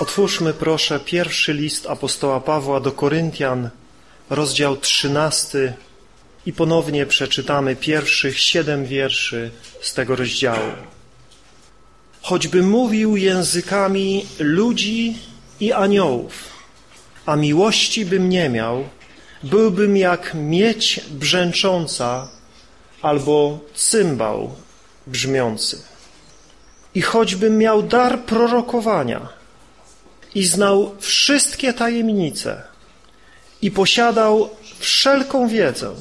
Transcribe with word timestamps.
Otwórzmy 0.00 0.54
proszę 0.54 1.00
pierwszy 1.00 1.54
list 1.54 1.86
apostoła 1.86 2.40
Pawła 2.40 2.80
do 2.80 2.92
Koryntian, 2.92 3.70
rozdział 4.30 4.76
trzynasty 4.76 5.72
i 6.46 6.52
ponownie 6.52 7.06
przeczytamy 7.06 7.76
pierwszych 7.76 8.38
siedem 8.38 8.86
wierszy 8.86 9.50
z 9.80 9.94
tego 9.94 10.16
rozdziału. 10.16 10.72
Choćby 12.22 12.62
mówił 12.62 13.16
językami 13.16 14.26
ludzi 14.38 15.16
i 15.60 15.72
aniołów, 15.72 16.32
a 17.26 17.36
miłości 17.36 18.04
bym 18.06 18.28
nie 18.28 18.48
miał, 18.48 18.84
byłbym 19.42 19.96
jak 19.96 20.34
miedź 20.34 21.00
brzęcząca 21.10 22.28
albo 23.02 23.58
cymbał 23.74 24.54
brzmiący. 25.06 25.82
I 26.94 27.02
choćbym 27.02 27.58
miał 27.58 27.82
dar 27.82 28.20
prorokowania 28.20 29.37
i 30.34 30.46
znał 30.46 30.94
wszystkie 30.98 31.72
tajemnice 31.72 32.62
i 33.62 33.70
posiadał 33.70 34.50
wszelką 34.78 35.48
wiedzę, 35.48 35.94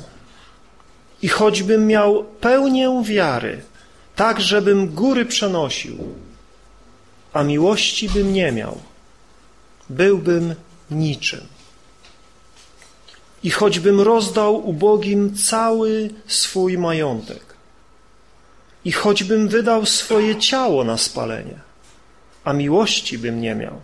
i 1.21 1.27
choćbym 1.27 1.87
miał 1.87 2.23
pełnię 2.23 3.01
wiary, 3.05 3.61
tak 4.15 4.41
żebym 4.41 4.87
góry 4.87 5.25
przenosił, 5.25 5.97
a 7.33 7.43
miłości 7.43 8.09
bym 8.09 8.33
nie 8.33 8.51
miał, 8.51 8.77
byłbym 9.89 10.55
niczym. 10.91 11.41
I 13.43 13.49
choćbym 13.49 14.01
rozdał 14.01 14.69
ubogim 14.69 15.35
cały 15.35 16.09
swój 16.27 16.77
majątek, 16.77 17.43
i 18.85 18.91
choćbym 18.91 19.47
wydał 19.47 19.85
swoje 19.85 20.35
ciało 20.35 20.83
na 20.83 20.97
spalenie, 20.97 21.59
a 22.43 22.53
miłości 22.53 23.17
bym 23.17 23.41
nie 23.41 23.55
miał, 23.55 23.81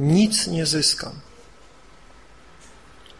nic 0.00 0.46
nie 0.46 0.66
zyskam. 0.66 1.12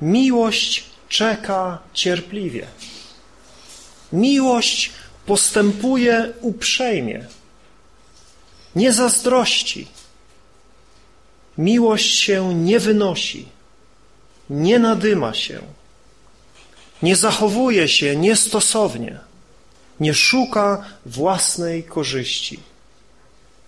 Miłość 0.00 0.84
czeka 1.08 1.78
cierpliwie. 1.92 2.66
Miłość 4.12 4.92
postępuje 5.26 6.32
uprzejmie, 6.40 7.26
nie 8.76 8.92
zazdrości. 8.92 9.88
Miłość 11.58 12.18
się 12.18 12.54
nie 12.54 12.80
wynosi, 12.80 13.48
nie 14.50 14.78
nadyma 14.78 15.34
się, 15.34 15.60
nie 17.02 17.16
zachowuje 17.16 17.88
się 17.88 18.16
niestosownie, 18.16 19.18
nie 20.00 20.14
szuka 20.14 20.84
własnej 21.06 21.84
korzyści, 21.84 22.60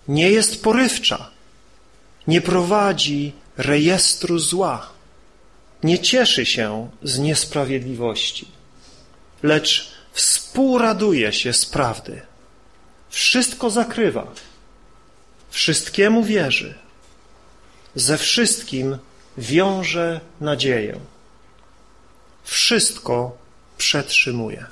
nie 0.07 0.31
jest 0.31 0.63
porywcza, 0.63 1.31
nie 2.27 2.41
prowadzi 2.41 3.33
rejestru 3.57 4.39
zła, 4.39 4.89
nie 5.83 5.99
cieszy 5.99 6.45
się 6.45 6.89
z 7.03 7.19
niesprawiedliwości, 7.19 8.47
lecz 9.43 9.91
współraduje 10.13 11.33
się 11.33 11.53
z 11.53 11.65
prawdy. 11.65 12.21
Wszystko 13.09 13.69
zakrywa, 13.69 14.27
wszystkiemu 15.49 16.23
wierzy, 16.23 16.73
ze 17.95 18.17
wszystkim 18.17 18.97
wiąże 19.37 20.21
nadzieję. 20.41 20.99
Wszystko 22.43 23.37
przetrzymuje. 23.77 24.65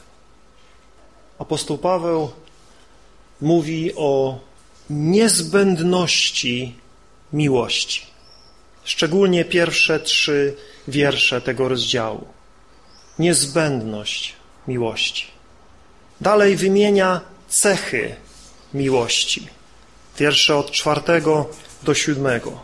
Apostoł 1.39 1.77
Paweł 1.77 2.31
mówi 3.41 3.95
o 3.95 4.39
niezbędności 4.89 6.75
miłości. 7.33 8.01
Szczególnie 8.83 9.45
pierwsze 9.45 9.99
trzy 9.99 10.55
wiersze 10.87 11.41
tego 11.41 11.69
rozdziału. 11.69 12.27
Niezbędność 13.19 14.33
miłości. 14.67 15.27
Dalej 16.21 16.55
wymienia 16.55 17.21
cechy 17.49 18.15
miłości. 18.73 19.47
Wiersze 20.17 20.55
od 20.55 20.71
czwartego 20.71 21.49
do 21.83 21.93
siódmego. 21.93 22.61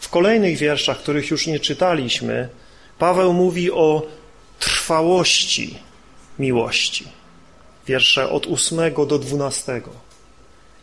W 0.00 0.08
kolejnych 0.08 0.58
wierszach, 0.58 0.98
których 0.98 1.30
już 1.30 1.46
nie 1.46 1.60
czytaliśmy, 1.60 2.48
Paweł 2.98 3.32
mówi 3.32 3.70
o 3.70 4.06
trwałości 4.58 5.78
miłości. 6.38 7.04
Wiersze 7.86 8.30
od 8.30 8.46
ósmego 8.46 9.06
do 9.06 9.18
dwunastego. 9.18 9.90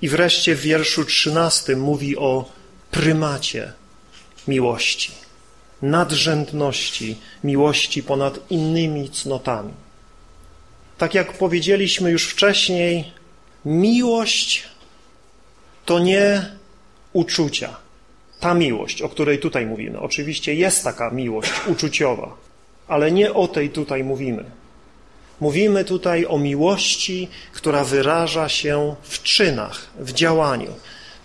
I 0.02 0.10
wreszcie 0.10 0.56
w 0.56 0.62
wierszu 0.62 1.06
trzynastym 1.06 1.80
mówi 1.80 2.18
o 2.18 2.50
prymacie 2.92 3.74
miłości, 4.48 5.12
nadrzędności 5.82 7.18
miłości 7.44 8.04
ponad 8.04 8.40
innymi 8.50 9.10
cnotami. 9.10 9.74
Tak 10.98 11.14
jak 11.14 11.34
powiedzieliśmy 11.34 12.12
już 12.12 12.26
wcześniej, 12.28 13.12
miłość 13.66 14.64
to 15.86 16.00
nie 16.00 16.46
uczucia. 17.14 17.78
Ta 18.40 18.54
miłość, 18.54 19.02
o 19.02 19.10
której 19.10 19.40
tutaj 19.40 19.66
mówimy. 19.66 20.00
Oczywiście 20.00 20.54
jest 20.54 20.84
taka 20.84 21.10
miłość 21.10 21.52
uczuciowa, 21.68 22.38
ale 22.88 23.12
nie 23.12 23.34
o 23.34 23.48
tej 23.48 23.70
tutaj 23.70 24.04
mówimy. 24.04 24.44
Mówimy 25.40 25.86
tutaj 25.86 26.26
o 26.26 26.38
miłości, 26.38 27.28
która 27.54 27.84
wyraża 27.84 28.50
się 28.50 28.96
w 29.02 29.24
czynach, 29.24 29.88
w 30.00 30.14
działaniu. 30.14 30.74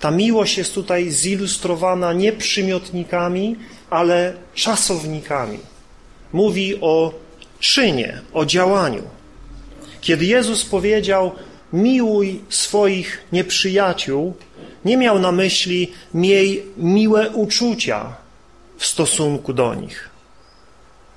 Ta 0.06 0.10
miłość 0.10 0.58
jest 0.58 0.74
tutaj 0.74 1.10
zilustrowana 1.10 2.12
nie 2.12 2.32
przymiotnikami, 2.32 3.56
ale 3.90 4.34
czasownikami. 4.54 5.58
Mówi 6.32 6.80
o 6.80 7.14
czynie, 7.58 8.20
o 8.32 8.44
działaniu. 8.44 9.02
Kiedy 10.00 10.24
Jezus 10.24 10.64
powiedział 10.64 11.32
miłuj 11.72 12.40
swoich 12.48 13.24
nieprzyjaciół, 13.32 14.34
nie 14.84 14.96
miał 14.96 15.18
na 15.18 15.32
myśli 15.32 15.92
miej 16.14 16.62
miłe 16.76 17.30
uczucia 17.30 18.16
w 18.78 18.86
stosunku 18.86 19.52
do 19.52 19.74
nich. 19.74 20.10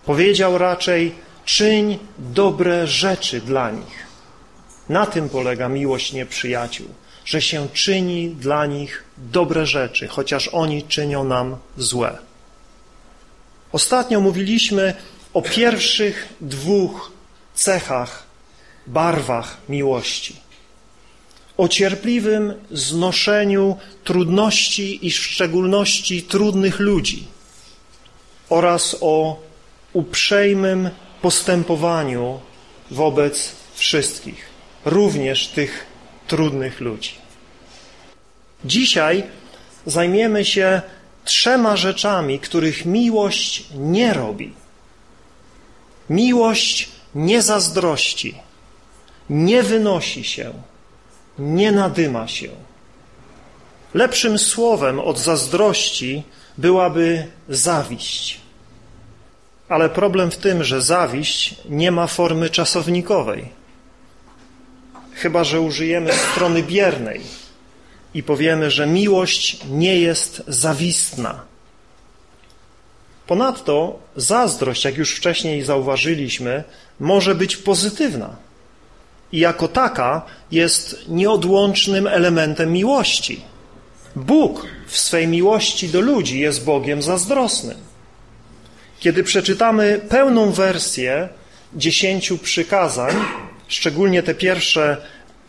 Powiedział 0.05 0.57
raczej 0.57 1.11
czyń 1.45 1.99
dobre 2.17 2.87
rzeczy 2.87 3.41
dla 3.41 3.71
nich. 3.71 4.07
Na 4.89 5.05
tym 5.05 5.29
polega 5.29 5.69
miłość 5.69 6.13
nieprzyjaciół, 6.13 6.87
że 7.29 7.41
się 7.41 7.67
czyni 7.73 8.29
dla 8.29 8.65
nich 8.65 9.03
dobre 9.17 9.65
rzeczy, 9.65 10.07
chociaż 10.07 10.47
oni 10.47 10.83
czynią 10.83 11.23
nam 11.23 11.57
złe. 11.77 12.17
Ostatnio 13.71 14.19
mówiliśmy 14.19 14.93
o 15.33 15.41
pierwszych 15.41 16.29
dwóch 16.41 17.11
cechach, 17.53 18.23
barwach 18.87 19.57
miłości. 19.69 20.35
O 21.57 21.67
cierpliwym 21.67 22.53
znoszeniu 22.71 23.77
trudności 24.03 25.07
i 25.07 25.11
w 25.11 25.17
szczególności 25.17 26.23
trudnych 26.23 26.79
ludzi 26.79 27.27
oraz 28.49 28.95
o 29.01 29.39
uprzejmym 29.93 30.89
postępowaniu 31.21 32.39
wobec 32.91 33.51
wszystkich, 33.75 34.49
również 34.85 35.47
tych 35.47 35.88
trudnych 36.29 36.79
ludzi. 36.79 37.11
Dzisiaj 38.65 39.23
zajmiemy 39.85 40.45
się 40.45 40.81
trzema 41.25 41.77
rzeczami, 41.77 42.39
których 42.39 42.85
miłość 42.85 43.65
nie 43.75 44.13
robi. 44.13 44.53
Miłość 46.09 46.89
nie 47.15 47.41
zazdrości, 47.41 48.35
nie 49.29 49.63
wynosi 49.63 50.23
się, 50.23 50.53
nie 51.39 51.71
nadyma 51.71 52.27
się. 52.27 52.49
Lepszym 53.93 54.37
słowem 54.37 54.99
od 54.99 55.19
zazdrości 55.19 56.23
byłaby 56.57 57.27
zawiść. 57.49 58.39
Ale 59.69 59.89
problem 59.89 60.31
w 60.31 60.37
tym, 60.37 60.63
że 60.63 60.81
zawiść 60.81 61.55
nie 61.69 61.91
ma 61.91 62.07
formy 62.07 62.49
czasownikowej. 62.49 63.58
Chyba, 65.19 65.43
że 65.43 65.61
użyjemy 65.61 66.13
strony 66.13 66.63
biernej 66.63 67.21
i 68.13 68.23
powiemy, 68.23 68.71
że 68.71 68.87
miłość 68.87 69.57
nie 69.69 69.99
jest 69.99 70.43
zawistna. 70.47 71.41
Ponadto 73.27 73.99
zazdrość, 74.15 74.85
jak 74.85 74.97
już 74.97 75.15
wcześniej 75.15 75.63
zauważyliśmy, 75.63 76.63
może 76.99 77.35
być 77.35 77.57
pozytywna 77.57 78.35
i 79.31 79.39
jako 79.39 79.67
taka 79.67 80.25
jest 80.51 81.05
nieodłącznym 81.07 82.07
elementem 82.07 82.71
miłości. 82.71 83.41
Bóg 84.15 84.67
w 84.87 84.97
swej 84.99 85.27
miłości 85.27 85.89
do 85.89 86.01
ludzi 86.01 86.39
jest 86.39 86.65
Bogiem 86.65 87.01
zazdrosnym. 87.01 87.77
Kiedy 88.99 89.23
przeczytamy 89.23 90.01
pełną 90.09 90.51
wersję 90.51 91.29
dziesięciu 91.75 92.37
przykazań, 92.37 93.15
szczególnie 93.69 94.23
te 94.23 94.35
pierwsze 94.35 94.97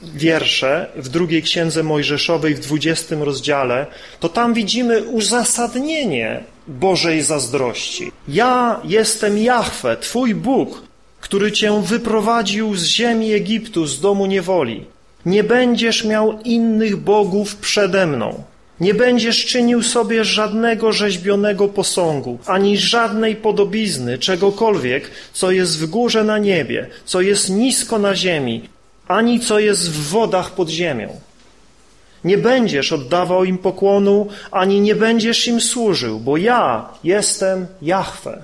wiersze 0.02 0.87
w 0.96 1.08
drugiej 1.08 1.43
księdze 1.43 1.82
Mojżeszowej 1.82 2.55
w 2.55 2.61
dwudziestym 2.61 3.22
rozdziale, 3.22 3.87
to 4.20 4.28
tam 4.28 4.55
widzimy 4.55 5.02
uzasadnienie 5.02 6.44
Bożej 6.69 7.22
zazdrości. 7.22 8.12
Ja 8.28 8.81
jestem 8.84 9.38
Jahwe, 9.38 9.96
Twój 9.96 10.34
Bóg, 10.34 10.82
który 11.20 11.52
Cię 11.52 11.82
wyprowadził 11.82 12.75
z 12.75 12.84
ziemi 12.84 13.32
Egiptu, 13.32 13.87
z 13.87 14.00
domu 14.00 14.26
niewoli. 14.26 14.87
Nie 15.26 15.44
będziesz 15.44 16.05
miał 16.05 16.40
innych 16.44 16.96
bogów 16.96 17.56
przede 17.56 18.06
mną. 18.06 18.43
Nie 18.80 18.94
będziesz 18.94 19.46
czynił 19.46 19.82
sobie 19.82 20.24
żadnego 20.24 20.92
rzeźbionego 20.92 21.68
posągu, 21.68 22.38
ani 22.46 22.78
żadnej 22.78 23.36
podobizny, 23.36 24.18
czegokolwiek, 24.18 25.10
co 25.32 25.50
jest 25.50 25.78
w 25.78 25.86
górze 25.86 26.24
na 26.24 26.38
niebie, 26.38 26.86
co 27.04 27.20
jest 27.20 27.50
nisko 27.50 27.98
na 27.98 28.14
ziemi, 28.14 28.68
ani 29.08 29.40
co 29.40 29.58
jest 29.58 29.90
w 29.90 30.08
wodach 30.08 30.54
pod 30.54 30.68
ziemią. 30.68 31.20
Nie 32.24 32.38
będziesz 32.38 32.92
oddawał 32.92 33.44
im 33.44 33.58
pokłonu, 33.58 34.28
ani 34.50 34.80
nie 34.80 34.94
będziesz 34.94 35.46
im 35.46 35.60
służył, 35.60 36.20
bo 36.20 36.36
ja 36.36 36.88
jestem 37.04 37.66
Jahwe, 37.82 38.42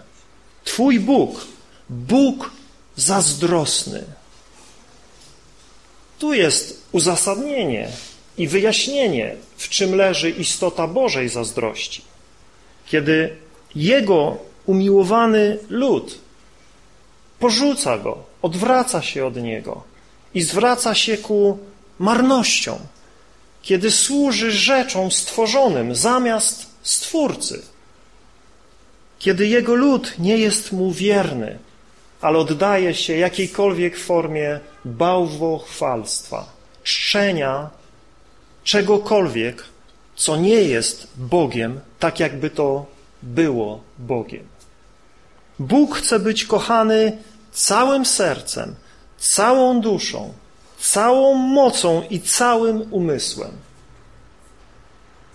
Twój 0.64 1.00
Bóg, 1.00 1.46
Bóg 1.90 2.50
zazdrosny. 2.96 4.04
Tu 6.18 6.34
jest 6.34 6.82
uzasadnienie 6.92 7.88
i 8.38 8.48
wyjaśnienie, 8.48 9.36
w 9.56 9.68
czym 9.68 9.94
leży 9.94 10.30
istota 10.30 10.86
Bożej 10.86 11.28
zazdrości. 11.28 12.02
Kiedy 12.86 13.36
Jego 13.74 14.38
umiłowany 14.66 15.58
lud 15.68 16.18
porzuca 17.38 17.98
Go, 17.98 18.24
odwraca 18.42 19.02
się 19.02 19.26
od 19.26 19.36
Niego 19.36 19.82
i 20.34 20.42
zwraca 20.42 20.94
się 20.94 21.18
ku 21.18 21.58
marnościom, 21.98 22.78
kiedy 23.62 23.90
służy 23.90 24.50
rzeczom 24.50 25.12
stworzonym 25.12 25.94
zamiast 25.94 26.66
Stwórcy, 26.82 27.62
kiedy 29.18 29.46
Jego 29.46 29.74
lud 29.74 30.14
nie 30.18 30.38
jest 30.38 30.72
Mu 30.72 30.92
wierny, 30.92 31.58
ale 32.20 32.38
oddaje 32.38 32.94
się 32.94 33.16
jakiejkolwiek 33.16 33.98
formie 33.98 34.60
bałwochwalstwa, 34.84 36.46
szczenia 36.82 37.70
czegokolwiek, 38.66 39.64
co 40.16 40.36
nie 40.36 40.62
jest 40.62 41.08
Bogiem, 41.16 41.80
tak 41.98 42.20
jakby 42.20 42.50
to 42.50 42.86
było 43.22 43.80
Bogiem. 43.98 44.46
Bóg 45.58 45.96
chce 45.96 46.18
być 46.18 46.44
kochany 46.44 47.18
całym 47.52 48.06
sercem, 48.06 48.74
całą 49.18 49.80
duszą, 49.80 50.32
całą 50.78 51.34
mocą 51.34 52.02
i 52.10 52.20
całym 52.20 52.92
umysłem. 52.92 53.52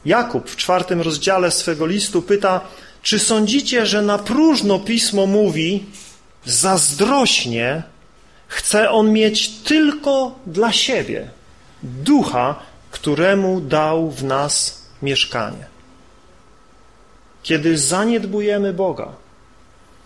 Jakub 0.06 0.50
w 0.50 0.56
czwartym 0.56 1.02
rozdziale 1.02 1.52
swego 1.52 1.86
listu 1.86 2.22
pyta, 2.22 2.62
czy 3.02 3.20
sądzicie, 3.20 3.86
że 3.86 4.02
na 4.02 4.18
próżno 4.18 4.80
Pismo 4.80 5.26
mówi, 5.26 5.86
zazdrośnie 6.46 7.84
chce 8.48 8.90
on 8.90 9.14
mieć 9.14 9.50
tylko 9.50 10.36
dla 10.46 10.72
siebie 10.72 11.30
ducha, 11.84 12.71
któremu 12.92 13.62
dał 13.62 14.12
w 14.12 14.24
nas 14.24 14.82
mieszkanie. 15.02 15.66
Kiedy 17.44 17.78
zaniedbujemy 17.78 18.74
Boga 18.74 19.14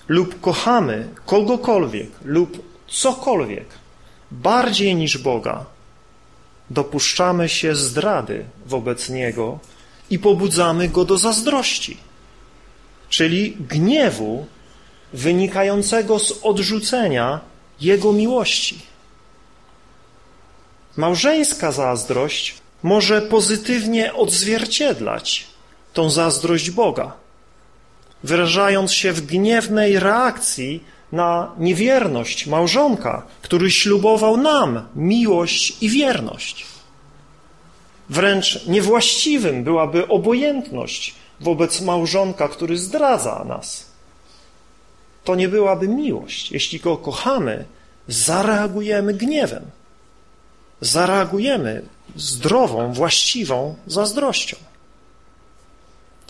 lub 0.08 0.42
kochamy 0.42 1.08
kogokolwiek 1.26 2.10
lub 2.24 2.64
cokolwiek 2.88 3.66
bardziej 4.32 4.96
niż 4.96 5.18
Boga, 5.18 5.66
dopuszczamy 6.70 7.50
się 7.50 7.76
zdrady 7.76 8.46
wobec 8.66 9.10
Niego 9.10 9.60
i 10.10 10.20
pobudzamy 10.20 10.90
Go 10.90 11.06
do 11.06 11.18
zazdrości, 11.18 11.98
czyli 13.10 13.58
gniewu 13.60 14.46
wynikającego 15.14 16.20
z 16.20 16.40
odrzucenia 16.44 17.40
Jego 17.82 18.14
miłości. 18.14 18.82
Małżeńska 20.98 21.72
zazdrość 21.72 22.56
może 22.86 23.22
pozytywnie 23.22 24.14
odzwierciedlać 24.14 25.48
tą 25.94 26.10
zazdrość 26.10 26.72
Boga, 26.72 27.14
wyrażając 28.24 28.94
się 28.94 29.14
w 29.14 29.26
gniewnej 29.26 30.00
reakcji 30.00 30.84
na 31.12 31.52
niewierność 31.58 32.48
małżonka, 32.48 33.26
który 33.42 33.72
ślubował 33.72 34.38
nam 34.38 34.88
miłość 34.96 35.84
i 35.84 35.90
wierność. 35.90 36.66
Wręcz 38.10 38.66
niewłaściwym 38.68 39.64
byłaby 39.64 40.08
obojętność 40.08 41.16
wobec 41.40 41.82
małżonka, 41.82 42.48
który 42.48 42.78
zdradza 42.78 43.46
nas. 43.48 43.86
To 45.24 45.36
nie 45.36 45.48
byłaby 45.48 45.88
miłość. 45.88 46.52
Jeśli 46.52 46.80
go 46.80 46.98
kochamy, 46.98 47.66
zareagujemy 48.08 49.14
gniewem. 49.14 49.66
Zareagujemy 50.82 51.82
zdrową, 52.16 52.94
właściwą 52.94 53.76
zazdrością. 53.88 54.58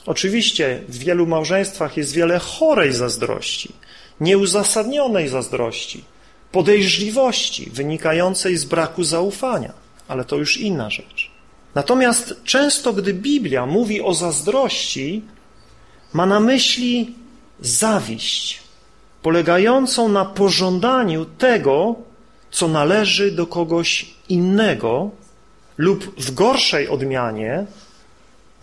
Oczywiście 0.06 0.83
w 0.88 0.97
wielu 0.97 1.27
małżeństwach 1.27 1.97
jest 1.97 2.13
wiele 2.13 2.39
chorej 2.39 2.94
zazdrości, 2.94 3.74
nieuzasadnionej 4.19 5.27
zazdrości, 5.27 6.03
podejrzliwości 6.51 7.69
wynikającej 7.69 8.57
z 8.57 8.65
braku 8.65 9.03
zaufania, 9.03 9.74
ale 10.07 10.25
to 10.25 10.36
już 10.36 10.57
inna 10.57 10.89
rzecz. 10.89 11.31
Natomiast 11.75 12.36
często, 12.44 12.94
gdy 12.94 13.13
Biblia 13.13 13.65
mówi 13.65 14.01
o 14.01 14.13
zazdrości, 14.13 15.21
ma 16.13 16.25
na 16.25 16.39
myśli 16.39 17.15
zawiść, 17.59 18.59
polegającą 19.21 20.09
na 20.09 20.25
pożądaniu 20.25 21.25
tego, 21.25 21.95
co 22.51 22.68
należy 22.68 23.31
do 23.31 23.48
kogoś 23.48 24.14
innego, 24.30 25.12
lub 25.77 26.22
w 26.22 26.33
gorszej 26.33 26.89
odmianie 26.89 27.66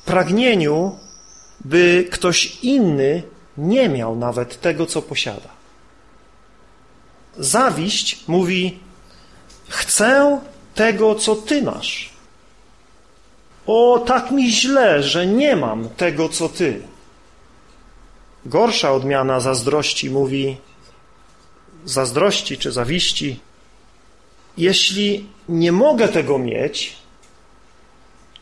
pragnieniu, 0.05 0.99
by 1.65 2.09
ktoś 2.11 2.59
inny 2.63 3.23
nie 3.57 3.89
miał 3.89 4.17
nawet 4.17 4.61
tego, 4.61 4.87
co 4.87 5.03
posiada. 5.03 5.49
Zawiść 7.39 8.29
mówi: 8.29 8.79
Chcę 9.69 10.41
tego, 10.75 11.15
co 11.15 11.37
ty 11.37 11.63
masz. 11.63 12.11
O, 13.67 14.05
tak 14.07 14.31
mi 14.31 14.51
źle, 14.51 15.03
że 15.03 15.27
nie 15.27 15.57
mam 15.57 15.89
tego, 15.89 16.29
co 16.29 16.49
ty. 16.49 16.83
Gorsza 18.47 18.93
odmiana 18.93 19.41
zazdrości 19.41 20.11
mówi: 20.11 20.57
zazdrości 21.85 22.59
czy 22.59 22.73
zawiści. 22.73 23.41
Jeśli 24.57 25.27
nie 25.49 25.73
mogę 25.73 26.09
tego 26.09 26.39
mieć, 26.39 26.97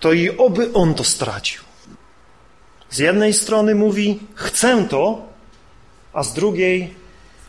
to 0.00 0.12
i 0.12 0.36
oby 0.36 0.72
on 0.72 0.94
to 0.94 1.04
stracił. 1.04 1.62
Z 2.90 2.98
jednej 2.98 3.34
strony 3.34 3.74
mówi, 3.74 4.20
chcę 4.34 4.86
to, 4.88 5.26
a 6.12 6.22
z 6.22 6.34
drugiej, 6.34 6.94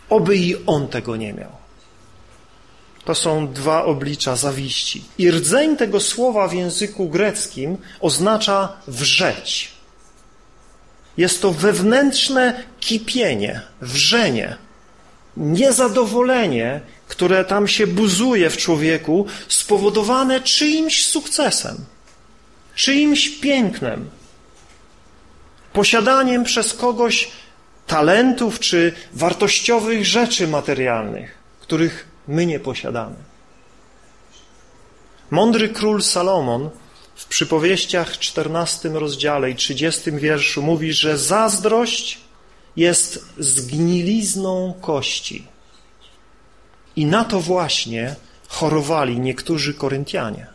oby 0.10 0.38
i 0.38 0.66
on 0.66 0.88
tego 0.88 1.16
nie 1.16 1.34
miał. 1.34 1.52
To 3.06 3.16
są 3.16 3.48
dwa 3.48 3.86
oblicza 3.86 4.36
zawiści. 4.36 5.04
I 5.18 5.32
rdzeń 5.32 5.78
tego 5.78 6.00
słowa 6.00 6.48
w 6.48 6.54
języku 6.54 7.10
greckim 7.10 7.78
oznacza 8.00 8.78
wrzeć. 8.88 9.72
Jest 11.18 11.42
to 11.42 11.52
wewnętrzne 11.52 12.64
kipienie, 12.80 13.62
wrzenie, 13.82 14.58
niezadowolenie, 15.38 16.82
które 17.12 17.46
tam 17.46 17.68
się 17.68 17.88
buzuje 17.88 18.50
w 18.50 18.58
człowieku, 18.58 19.26
spowodowane 19.48 20.42
czyimś 20.42 21.06
sukcesem 21.06 21.86
czyimś 22.76 23.30
pięknem, 23.30 24.10
posiadaniem 25.74 26.44
przez 26.44 26.74
kogoś 26.74 27.32
talentów 27.88 28.60
czy 28.60 28.94
wartościowych 29.14 30.06
rzeczy 30.06 30.48
materialnych, 30.48 31.38
których 31.60 32.08
my 32.28 32.46
nie 32.46 32.60
posiadamy. 32.60 33.16
Mądry 35.32 35.70
król 35.70 36.02
Salomon 36.02 36.70
w 37.16 37.26
przypowieściach 37.26 38.18
14 38.20 38.90
rozdziale 38.90 39.52
i 39.52 39.56
30 39.56 40.12
wierszu 40.12 40.62
mówi, 40.62 40.94
że 40.94 41.18
zazdrość 41.18 42.20
jest 42.76 43.26
zgnilizną 43.38 44.74
kości. 44.82 45.48
I 46.96 47.06
na 47.06 47.26
to 47.26 47.40
właśnie 47.40 48.16
chorowali 48.48 49.20
niektórzy 49.20 49.74
Koryntianie. 49.74 50.48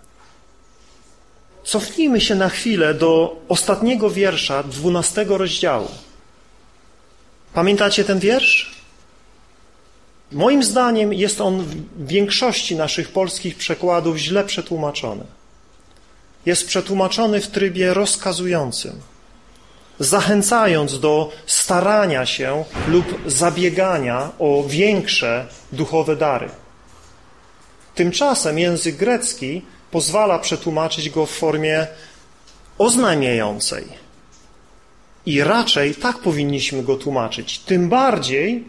Cofnijmy 1.65 2.21
się 2.21 2.35
na 2.35 2.49
chwilę 2.49 2.95
do 2.95 3.37
ostatniego 3.49 4.11
wiersza 4.11 4.63
dwunastego 4.63 5.39
rozdziału. 5.39 5.89
Pamiętacie 7.55 8.05
ten 8.05 8.19
wiersz? 8.19 8.77
Moim 10.33 10.63
zdaniem 10.63 11.13
jest 11.13 11.41
on 11.41 11.65
w 11.65 12.07
większości 12.07 12.77
naszych 12.77 13.09
polskich 13.09 13.57
przekładów 13.57 14.17
źle 14.17 14.45
przetłumaczony. 14.45 15.25
Jest 16.47 16.67
przetłumaczony 16.67 17.41
w 17.41 17.49
trybie 17.49 17.95
rozkazującym, 17.95 19.01
zachęcając 19.99 21.01
do 21.01 21.33
starania 21.47 22.27
się 22.27 22.65
lub 22.89 23.21
zabiegania 23.27 24.31
o 24.39 24.65
większe 24.69 25.47
duchowe 25.73 26.17
dary. 26.17 26.49
Tymczasem 27.95 28.59
język 28.59 28.97
grecki 28.97 29.63
pozwala 29.91 30.39
przetłumaczyć 30.39 31.11
go 31.11 31.27
w 31.27 31.31
formie 31.31 31.87
oznajmiającej. 32.79 33.85
I 35.27 35.43
raczej 35.43 35.95
tak 35.95 36.19
powinniśmy 36.19 36.83
go 36.83 36.97
tłumaczyć. 36.97 37.59
Tym 37.59 37.89
bardziej, 37.89 38.65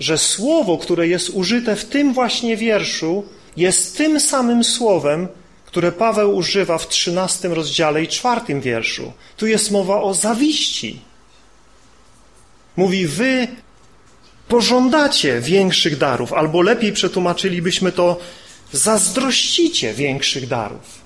że 0.00 0.18
słowo, 0.18 0.78
które 0.78 1.08
jest 1.08 1.30
użyte 1.30 1.76
w 1.76 1.84
tym 1.84 2.14
właśnie 2.14 2.56
wierszu, 2.56 3.24
jest 3.56 3.96
tym 3.96 4.20
samym 4.20 4.64
słowem, 4.64 5.28
które 5.74 5.92
Paweł 5.92 6.36
używa 6.36 6.78
w 6.78 6.88
trzynastym 6.88 7.52
rozdziale 7.52 8.02
i 8.02 8.08
czwartym 8.08 8.60
wierszu. 8.60 9.12
Tu 9.36 9.46
jest 9.46 9.70
mowa 9.70 10.02
o 10.02 10.14
zawiści. 10.14 11.00
Mówi, 12.76 13.06
wy 13.06 13.48
pożądacie 14.48 15.40
większych 15.40 15.98
darów, 15.98 16.32
albo 16.32 16.62
lepiej 16.62 16.92
przetłumaczylibyśmy 16.92 17.92
to, 17.92 18.20
zazdrościcie 18.72 19.94
większych 19.94 20.48
darów. 20.48 21.00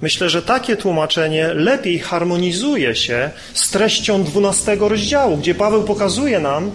Myślę, 0.00 0.30
że 0.30 0.42
takie 0.42 0.76
tłumaczenie 0.76 1.54
lepiej 1.54 1.98
harmonizuje 1.98 2.94
się 2.96 3.30
z 3.54 3.70
treścią 3.70 4.24
dwunastego 4.24 4.88
rozdziału, 4.88 5.36
gdzie 5.36 5.54
Paweł 5.54 5.84
pokazuje 5.84 6.40
nam, 6.40 6.70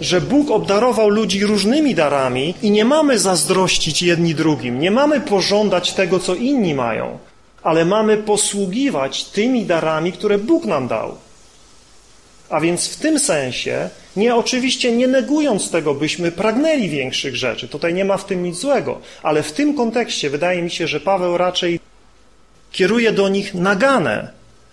że 0.00 0.20
Bóg 0.20 0.50
obdarował 0.50 1.08
ludzi 1.08 1.44
różnymi 1.44 1.94
darami 1.94 2.54
i 2.62 2.70
nie 2.70 2.84
mamy 2.84 3.18
zazdrościć 3.18 4.02
jedni 4.02 4.34
drugim, 4.34 4.80
nie 4.80 4.90
mamy 4.90 5.20
pożądać 5.20 5.92
tego, 5.92 6.18
co 6.18 6.34
inni 6.34 6.74
mają, 6.74 7.18
ale 7.62 7.84
mamy 7.84 8.16
posługiwać 8.16 9.24
tymi 9.24 9.66
darami, 9.66 10.12
które 10.12 10.38
Bóg 10.38 10.64
nam 10.64 10.88
dał. 10.88 11.14
A 12.50 12.60
więc 12.60 12.88
w 12.88 12.96
tym 12.96 13.18
sensie, 13.18 13.90
nie 14.16 14.34
oczywiście 14.34 14.92
nie 14.92 15.06
negując 15.06 15.70
tego, 15.70 15.94
byśmy 15.94 16.32
pragnęli 16.32 16.88
większych 16.88 17.36
rzeczy, 17.36 17.68
tutaj 17.68 17.94
nie 17.94 18.04
ma 18.04 18.16
w 18.16 18.24
tym 18.24 18.42
nic 18.42 18.56
złego, 18.56 19.00
ale 19.22 19.42
w 19.42 19.52
tym 19.52 19.74
kontekście 19.74 20.30
wydaje 20.30 20.62
mi 20.62 20.70
się, 20.70 20.86
że 20.86 21.00
Paweł 21.00 21.36
raczej 21.36 21.80
kieruje 22.72 23.12
do 23.12 23.28
nich 23.28 23.54
naganę, 23.54 24.28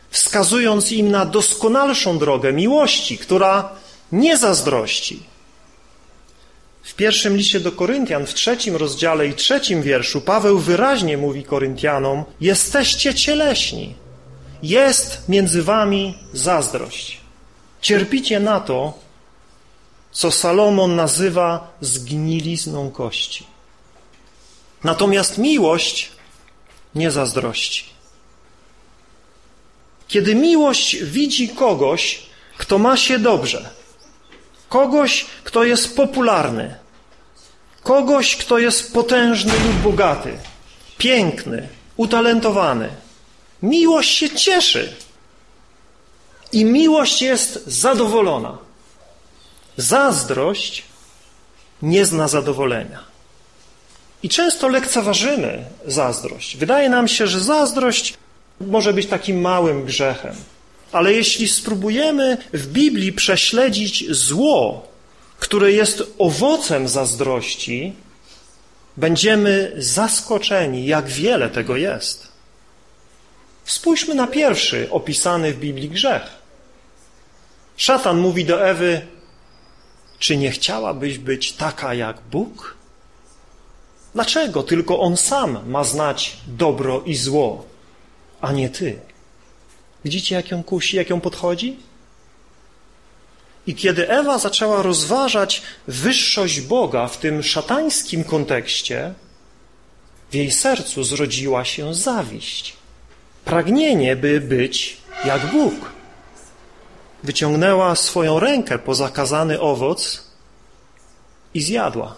wskazując 0.10 0.92
im 0.92 1.12
na 1.12 1.26
doskonalszą 1.26 2.18
drogę 2.18 2.54
miłości, 2.54 3.18
która 3.18 3.70
nie 4.16 4.38
zazdrości. 4.38 5.24
W 6.84 6.94
pierwszym 6.94 7.38
liście 7.38 7.60
do 7.60 7.72
Koryntian, 7.72 8.26
w 8.26 8.34
trzecim 8.34 8.76
rozdziale 8.76 9.28
i 9.28 9.34
trzecim 9.34 9.82
wierszu, 9.82 10.22
Paweł 10.22 10.60
wyraźnie 10.60 11.18
mówi 11.18 11.44
Koryntianom: 11.44 12.24
Jesteście 12.42 13.14
cieleśni, 13.14 13.96
jest 14.64 15.30
między 15.30 15.64
wami 15.64 16.18
zazdrość. 16.34 17.22
Cierpicie 17.82 18.40
na 18.40 18.60
to, 18.60 18.94
co 20.12 20.32
Salomon 20.32 20.96
nazywa 20.96 21.78
zgnilizną 21.82 22.92
kości. 22.92 23.46
Natomiast 24.84 25.38
miłość 25.38 26.12
nie 26.96 27.12
zazdrości. 27.12 27.86
Kiedy 30.08 30.36
miłość 30.36 31.04
widzi 31.04 31.50
kogoś, 31.50 32.24
kto 32.58 32.78
ma 32.78 32.98
się 32.98 33.20
dobrze, 33.20 33.70
kogoś, 34.70 35.26
kto 35.44 35.64
jest 35.64 35.96
popularny, 35.96 36.76
kogoś, 37.84 38.36
kto 38.36 38.58
jest 38.58 38.94
potężny 38.94 39.54
lub 39.54 39.76
bogaty, 39.76 40.38
piękny, 40.98 41.68
utalentowany, 41.98 42.90
miłość 43.64 44.18
się 44.18 44.30
cieszy 44.30 44.96
i 46.52 46.66
miłość 46.66 47.22
jest 47.22 47.68
zadowolona. 47.68 48.58
Zazdrość 49.78 50.84
nie 51.82 52.06
zna 52.06 52.28
zadowolenia. 52.28 53.00
I 54.24 54.30
często 54.30 54.68
lekceważymy 54.68 55.66
zazdrość. 55.86 56.58
Wydaje 56.58 56.90
nam 56.90 57.08
się, 57.08 57.28
że 57.28 57.40
zazdrość 57.40 58.14
może 58.62 58.94
być 58.94 59.08
takim 59.08 59.42
małym 59.42 59.86
grzechem. 59.86 60.36
Ale 60.96 61.14
jeśli 61.14 61.48
spróbujemy 61.48 62.38
w 62.54 62.68
Biblii 62.68 63.14
prześledzić 63.14 64.12
zło, 64.12 64.88
które 65.40 65.72
jest 65.72 66.04
owocem 66.18 66.88
zazdrości, 66.88 67.94
będziemy 68.98 69.74
zaskoczeni, 69.78 70.86
jak 70.86 71.08
wiele 71.08 71.50
tego 71.50 71.76
jest. 71.76 72.28
Spójrzmy 73.66 74.16
na 74.16 74.28
pierwszy 74.28 74.88
opisany 74.92 75.54
w 75.54 75.60
Biblii 75.60 75.90
grzech. 75.90 76.24
Szatan 77.78 78.18
mówi 78.18 78.46
do 78.46 78.68
Ewy, 78.68 79.02
czy 80.20 80.38
nie 80.38 80.52
chciałabyś 80.52 81.18
być 81.18 81.52
taka 81.52 81.94
jak 81.94 82.22
Bóg? 82.22 82.76
Dlaczego 84.14 84.64
tylko 84.64 85.00
On 85.00 85.18
sam 85.18 85.70
ma 85.70 85.84
znać 85.84 86.38
dobro 86.48 87.02
i 87.06 87.16
zło, 87.16 87.66
a 88.42 88.52
nie 88.52 88.70
Ty? 88.70 89.15
Widzicie, 90.06 90.36
jak 90.36 90.52
ją 90.52 90.64
kusi, 90.64 90.98
jak 90.98 91.10
ją 91.10 91.22
podchodzi? 91.22 91.78
I 93.68 93.76
kiedy 93.76 94.10
Ewa 94.10 94.38
zaczęła 94.38 94.82
rozważać 94.82 95.62
wyższość 95.88 96.62
Boga 96.62 97.08
w 97.08 97.18
tym 97.18 97.44
szatańskim 97.44 98.24
kontekście, 98.24 99.14
w 100.32 100.36
jej 100.36 100.52
sercu 100.52 101.04
zrodziła 101.04 101.66
się 101.66 101.94
zawiść. 101.94 102.78
Pragnienie, 103.46 104.16
by 104.16 104.42
być 104.42 104.98
jak 105.26 105.52
Bóg. 105.52 105.74
Wyciągnęła 107.24 107.96
swoją 107.96 108.40
rękę 108.40 108.80
po 108.80 108.96
zakazany 108.96 109.60
owoc 109.60 110.24
i 111.54 111.62
zjadła 111.62 112.16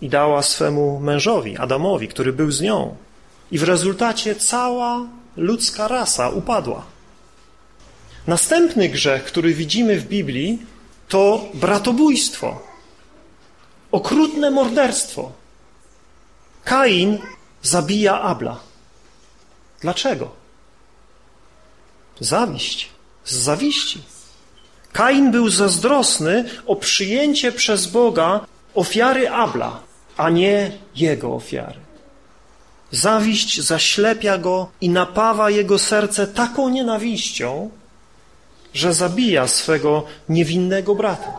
i 0.00 0.08
dała 0.08 0.42
swemu 0.42 1.00
mężowi, 1.00 1.56
Adamowi, 1.56 2.08
który 2.08 2.32
był 2.32 2.50
z 2.50 2.60
nią. 2.60 2.96
I 3.50 3.58
w 3.58 3.62
rezultacie 3.62 4.34
cała 4.36 5.06
ludzka 5.36 5.88
rasa 5.88 6.28
upadła. 6.28 6.99
Następny 8.26 8.88
grzech, 8.88 9.24
który 9.24 9.54
widzimy 9.54 10.00
w 10.00 10.06
Biblii, 10.08 10.58
to 11.08 11.48
bratobójstwo, 11.54 12.62
okrutne 13.92 14.50
morderstwo. 14.50 15.32
Kain 16.64 17.18
zabija 17.62 18.20
Abla. 18.20 18.60
Dlaczego? 19.80 20.30
Zawiść. 22.20 22.88
Z 23.24 23.34
zawiści. 23.34 24.02
Kain 24.92 25.30
był 25.30 25.48
zazdrosny 25.48 26.50
o 26.66 26.76
przyjęcie 26.76 27.52
przez 27.52 27.86
Boga 27.86 28.46
ofiary 28.74 29.30
Abla 29.30 29.80
a 30.20 30.30
nie 30.30 30.72
jego 30.96 31.34
ofiary. 31.34 31.80
Zawiść 32.90 33.60
zaślepia 33.60 34.38
go 34.38 34.70
i 34.80 34.88
napawa 34.88 35.50
jego 35.50 35.78
serce 35.78 36.26
taką 36.26 36.68
nienawiścią, 36.68 37.70
że 38.74 38.94
zabija 38.94 39.48
swego 39.48 40.04
niewinnego 40.28 40.94
brata. 40.94 41.38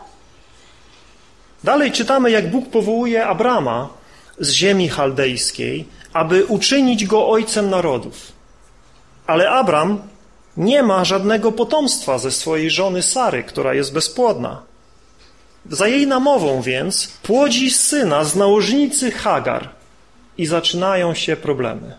Dalej 1.64 1.92
czytamy, 1.92 2.30
jak 2.30 2.50
Bóg 2.50 2.70
powołuje 2.70 3.26
Abrama 3.26 3.88
z 4.38 4.50
ziemi 4.50 4.88
chaldejskiej, 4.88 5.88
aby 6.12 6.44
uczynić 6.44 7.06
go 7.06 7.28
ojcem 7.28 7.70
narodów. 7.70 8.32
Ale 9.26 9.50
Abram 9.50 10.02
nie 10.56 10.82
ma 10.82 11.04
żadnego 11.04 11.52
potomstwa 11.52 12.18
ze 12.18 12.30
swojej 12.30 12.70
żony 12.70 13.02
Sary, 13.02 13.42
która 13.44 13.74
jest 13.74 13.92
bezpłodna. 13.92 14.62
Za 15.70 15.88
jej 15.88 16.06
namową 16.06 16.62
więc 16.62 17.08
płodzi 17.22 17.70
syna 17.70 18.24
z 18.24 18.36
nałożnicy 18.36 19.10
Hagar 19.10 19.68
i 20.38 20.46
zaczynają 20.46 21.14
się 21.14 21.36
problemy. 21.36 21.98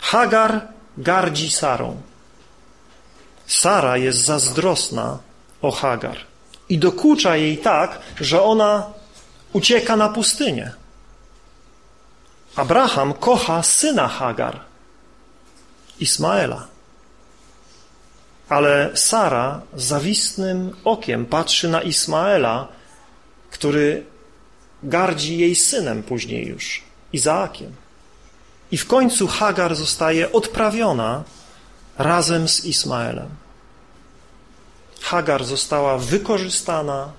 Hagar 0.00 0.68
gardzi 0.98 1.50
Sarą. 1.50 1.96
Sara 3.46 3.96
jest 3.96 4.18
zazdrosna 4.18 5.18
o 5.62 5.70
Hagar 5.70 6.16
i 6.68 6.78
dokucza 6.78 7.36
jej 7.36 7.58
tak, 7.58 7.98
że 8.20 8.42
ona 8.42 8.92
ucieka 9.52 9.96
na 9.96 10.08
pustynię. 10.08 10.72
Abraham 12.56 13.14
kocha 13.14 13.62
syna 13.62 14.08
Hagar, 14.08 14.60
Ismaela. 16.00 16.66
Ale 18.48 18.90
Sara 18.94 19.60
zawistnym 19.74 20.76
okiem 20.84 21.26
patrzy 21.26 21.68
na 21.68 21.82
Ismaela, 21.82 22.68
który 23.50 24.06
gardzi 24.82 25.38
jej 25.38 25.54
synem 25.54 26.02
później 26.02 26.46
już, 26.46 26.82
Izaakiem. 27.12 27.72
I 28.70 28.78
w 28.78 28.86
końcu 28.86 29.26
Hagar 29.26 29.74
zostaje 29.76 30.32
odprawiona 30.32 31.24
razem 31.98 32.48
z 32.48 32.64
Ismaelem. 32.64 33.28
Hagar 35.00 35.44
została 35.44 35.98
wykorzystana 35.98 37.12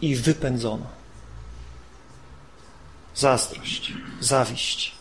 i 0.00 0.16
wypędzono. 0.16 0.86
Zazdrość, 3.14 3.92
zawiść. 4.20 4.92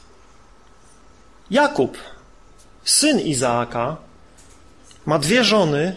Jakub, 1.51 1.97
syn 2.83 3.19
Izaaka, 3.19 3.97
ma 5.05 5.19
dwie 5.19 5.43
żony 5.43 5.95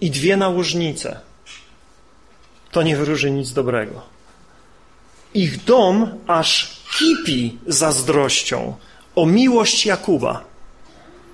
i 0.00 0.10
dwie 0.10 0.36
nałożnice. 0.36 1.20
To 2.70 2.82
nie 2.82 2.96
wyróży 2.96 3.30
nic 3.30 3.52
dobrego. 3.52 4.02
Ich 5.34 5.64
dom 5.64 6.18
aż 6.26 6.80
kipi 6.98 7.58
zazdrością 7.66 8.76
o 9.14 9.26
miłość 9.26 9.86
Jakuba. 9.86 10.49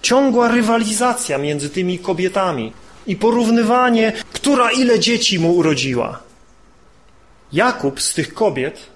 Ciągła 0.03 0.49
rywalizacja 0.49 1.39
między 1.39 1.71
tymi 1.71 1.99
kobietami 1.99 2.73
i 3.07 3.17
porównywanie, 3.17 4.13
która 4.33 4.71
ile 4.71 5.01
dzieci 5.01 5.39
mu 5.39 5.57
urodziła. 5.57 6.23
Jakub 7.53 8.01
z 8.01 8.15
tych 8.15 8.35
kobiet 8.35 8.87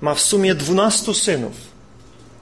ma 0.00 0.14
w 0.14 0.20
sumie 0.20 0.54
dwunastu 0.54 1.14
synów 1.14 1.52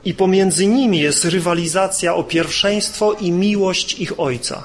i 0.05 0.15
pomiędzy 0.15 0.67
nimi 0.67 0.99
jest 0.99 1.25
rywalizacja 1.25 2.15
o 2.15 2.25
pierwszeństwo 2.25 3.13
i 3.13 3.33
miłość 3.33 3.95
ich 3.95 4.21
ojca. 4.21 4.65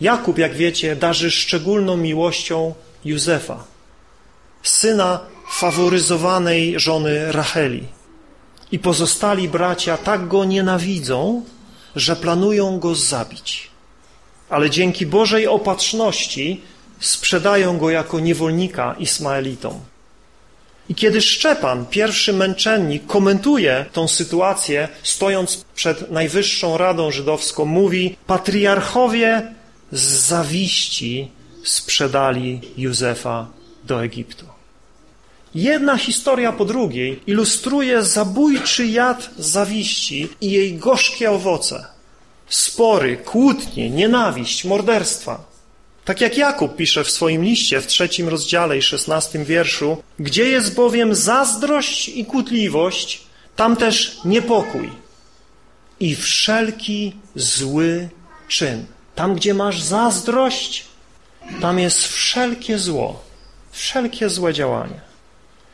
Jakub, 0.00 0.38
jak 0.38 0.54
wiecie, 0.54 0.96
darzy 0.96 1.30
szczególną 1.30 1.96
miłością 1.96 2.74
Józefa, 3.04 3.64
syna 4.62 5.20
faworyzowanej 5.50 6.80
żony 6.80 7.32
Racheli. 7.32 7.82
I 8.72 8.78
pozostali 8.78 9.48
bracia 9.48 9.96
tak 9.96 10.28
go 10.28 10.44
nienawidzą, 10.44 11.42
że 11.96 12.16
planują 12.16 12.78
go 12.78 12.94
zabić. 12.94 13.70
Ale 14.50 14.70
dzięki 14.70 15.06
Bożej 15.06 15.46
opatrzności 15.46 16.60
sprzedają 17.00 17.78
go 17.78 17.90
jako 17.90 18.20
niewolnika 18.20 18.94
Ismaelitom. 18.98 19.80
I 20.88 20.94
kiedy 20.94 21.20
Szczepan, 21.20 21.86
pierwszy 21.86 22.32
męczennik, 22.32 23.06
komentuje 23.06 23.86
tą 23.92 24.08
sytuację, 24.08 24.88
stojąc 25.02 25.64
przed 25.74 26.10
Najwyższą 26.10 26.78
Radą 26.78 27.10
Żydowską, 27.10 27.64
mówi: 27.64 28.16
Patriarchowie 28.26 29.54
z 29.92 30.02
zawiści 30.02 31.30
sprzedali 31.64 32.60
Józefa 32.76 33.46
do 33.84 34.04
Egiptu. 34.04 34.51
Jedna 35.54 35.96
historia 35.96 36.52
po 36.52 36.64
drugiej 36.64 37.20
ilustruje 37.26 38.02
zabójczy 38.02 38.86
jad 38.86 39.30
zawiści 39.38 40.28
i 40.40 40.50
jej 40.50 40.74
gorzkie 40.74 41.30
owoce. 41.30 41.84
Spory, 42.48 43.16
kłótnie, 43.16 43.90
nienawiść, 43.90 44.64
morderstwa. 44.64 45.44
Tak 46.04 46.20
jak 46.20 46.36
Jakub 46.36 46.76
pisze 46.76 47.04
w 47.04 47.10
swoim 47.10 47.44
liście 47.44 47.80
w 47.80 47.86
trzecim 47.86 48.28
rozdziale 48.28 48.78
i 48.78 48.82
szesnastym 48.82 49.44
wierszu, 49.44 50.02
gdzie 50.18 50.44
jest 50.44 50.74
bowiem 50.74 51.14
zazdrość 51.14 52.08
i 52.08 52.24
kłótliwość, 52.24 53.22
tam 53.56 53.76
też 53.76 54.18
niepokój 54.24 54.90
i 56.00 56.16
wszelki 56.16 57.12
zły 57.34 58.08
czyn. 58.48 58.84
Tam, 59.14 59.34
gdzie 59.34 59.54
masz 59.54 59.82
zazdrość, 59.82 60.84
tam 61.60 61.78
jest 61.78 62.08
wszelkie 62.08 62.78
zło, 62.78 63.22
wszelkie 63.72 64.28
złe 64.30 64.54
działanie. 64.54 65.11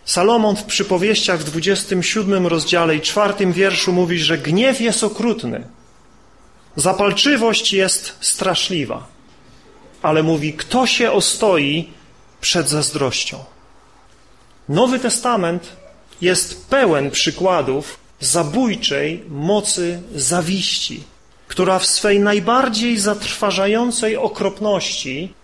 Salomon 0.09 0.57
w 0.57 0.65
przypowieściach 0.65 1.41
w 1.41 1.45
27 1.45 2.47
rozdziale 2.47 2.97
i 2.97 3.01
czwartym 3.01 3.53
wierszu 3.53 3.93
mówi, 3.93 4.19
że 4.19 4.39
gniew 4.39 4.81
jest 4.81 5.05
okrutny, 5.05 5.67
zapalczywość 6.77 7.73
jest 7.73 8.13
straszliwa, 8.21 9.07
ale 10.03 10.23
mówi, 10.23 10.53
kto 10.53 10.87
się 10.87 11.13
ostoi 11.13 11.89
przed 12.41 12.69
zazdrością. 12.69 13.45
Nowy 14.69 14.99
Testament 14.99 15.77
jest 16.21 16.67
pełen 16.67 17.11
przykładów 17.11 17.99
zabójczej 18.21 19.25
mocy 19.29 20.03
zawiści, 20.15 21.05
która 21.49 21.79
w 21.79 21.87
swej 21.87 22.21
najbardziej 22.21 22.99
zatrważającej 22.99 24.17
okropności 24.17 25.35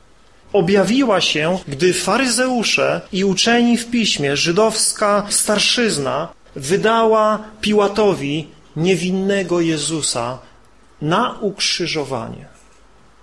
objawiła 0.54 1.20
się, 1.20 1.58
gdy 1.68 1.94
faryzeusze 1.94 3.00
i 3.12 3.24
uczeni 3.24 3.78
w 3.78 3.90
piśmie, 3.90 4.36
żydowska 4.36 5.26
starszyzna, 5.28 6.28
wydała 6.56 7.38
Piłatowi 7.60 8.48
niewinnego 8.76 9.60
Jezusa 9.60 10.38
na 11.02 11.38
ukrzyżowanie. 11.40 12.46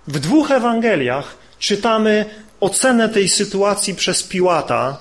W 0.06 0.18
dwóch 0.18 0.50
Ewangeliach 0.50 1.36
czytamy 1.58 2.24
ocenę 2.60 3.08
tej 3.08 3.28
sytuacji 3.28 3.94
przez 3.94 4.22
Piłata, 4.22 5.00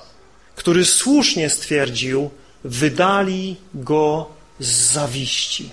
który 0.56 0.86
słusznie 0.86 1.50
stwierdził, 1.50 2.30
wydali 2.64 3.56
go 3.74 4.30
z 4.60 4.92
zawiści. 4.94 5.70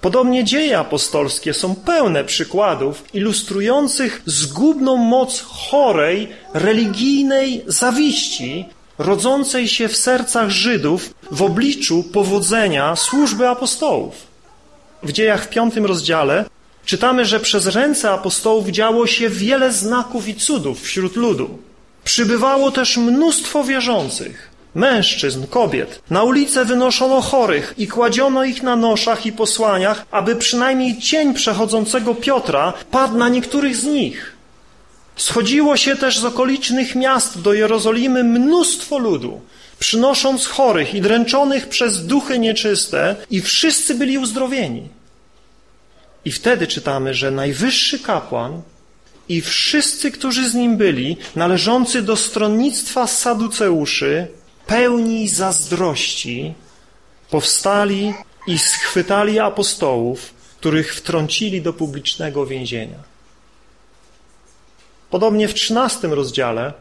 Podobnie 0.00 0.44
dzieje 0.44 0.78
apostolskie 0.78 1.54
są 1.54 1.74
pełne 1.74 2.24
przykładów 2.24 3.04
ilustrujących 3.14 4.22
zgubną 4.26 4.96
moc 4.96 5.40
chorej, 5.40 6.28
religijnej 6.54 7.64
zawiści, 7.66 8.66
rodzącej 8.98 9.68
się 9.68 9.88
w 9.88 9.96
sercach 9.96 10.50
Żydów 10.50 11.14
w 11.30 11.42
obliczu 11.42 12.02
powodzenia 12.02 12.96
służby 12.96 13.48
apostołów. 13.48 14.14
W 15.02 15.12
dziejach 15.12 15.44
w 15.44 15.48
piątym 15.48 15.86
rozdziale 15.86 16.44
czytamy, 16.84 17.24
że 17.24 17.40
przez 17.40 17.66
ręce 17.66 18.10
apostołów 18.10 18.68
działo 18.68 19.06
się 19.06 19.28
wiele 19.28 19.72
znaków 19.72 20.28
i 20.28 20.34
cudów 20.34 20.82
wśród 20.82 21.16
ludu. 21.16 21.58
Przybywało 22.04 22.70
też 22.70 22.96
mnóstwo 22.96 23.64
wierzących 23.64 24.49
mężczyzn, 24.74 25.46
kobiet. 25.46 26.02
Na 26.10 26.22
ulicę 26.22 26.64
wynoszono 26.64 27.20
chorych 27.20 27.74
i 27.78 27.88
kładziono 27.88 28.44
ich 28.44 28.62
na 28.62 28.76
noszach 28.76 29.26
i 29.26 29.32
posłaniach, 29.32 30.06
aby 30.10 30.36
przynajmniej 30.36 30.98
cień 30.98 31.34
przechodzącego 31.34 32.14
Piotra 32.14 32.72
padł 32.90 33.16
na 33.16 33.28
niektórych 33.28 33.76
z 33.76 33.84
nich. 33.84 34.32
Schodziło 35.16 35.76
się 35.76 35.96
też 35.96 36.18
z 36.18 36.24
okolicznych 36.24 36.94
miast 36.94 37.40
do 37.40 37.52
Jerozolimy 37.52 38.24
mnóstwo 38.24 38.98
ludu, 38.98 39.40
przynosząc 39.78 40.46
chorych 40.46 40.94
i 40.94 41.00
dręczonych 41.00 41.68
przez 41.68 42.06
duchy 42.06 42.38
nieczyste 42.38 43.16
i 43.30 43.40
wszyscy 43.40 43.94
byli 43.94 44.18
uzdrowieni. 44.18 44.88
I 46.24 46.32
wtedy 46.32 46.66
czytamy, 46.66 47.14
że 47.14 47.30
najwyższy 47.30 47.98
kapłan 47.98 48.62
i 49.28 49.40
wszyscy, 49.40 50.10
którzy 50.10 50.48
z 50.48 50.54
nim 50.54 50.76
byli, 50.76 51.16
należący 51.36 52.02
do 52.02 52.16
stronnictwa 52.16 53.06
Saduceuszy, 53.06 54.26
pełni 54.70 55.28
zazdrości 55.28 56.54
powstali 57.30 58.14
i 58.46 58.58
schwytali 58.58 59.38
apostołów, 59.38 60.34
których 60.58 60.94
wtrącili 60.94 61.62
do 61.62 61.72
publicznego 61.72 62.46
więzienia. 62.46 62.98
Podobnie 65.10 65.48
w 65.48 65.54
trzynastym 65.54 66.12
rozdziale 66.12 66.72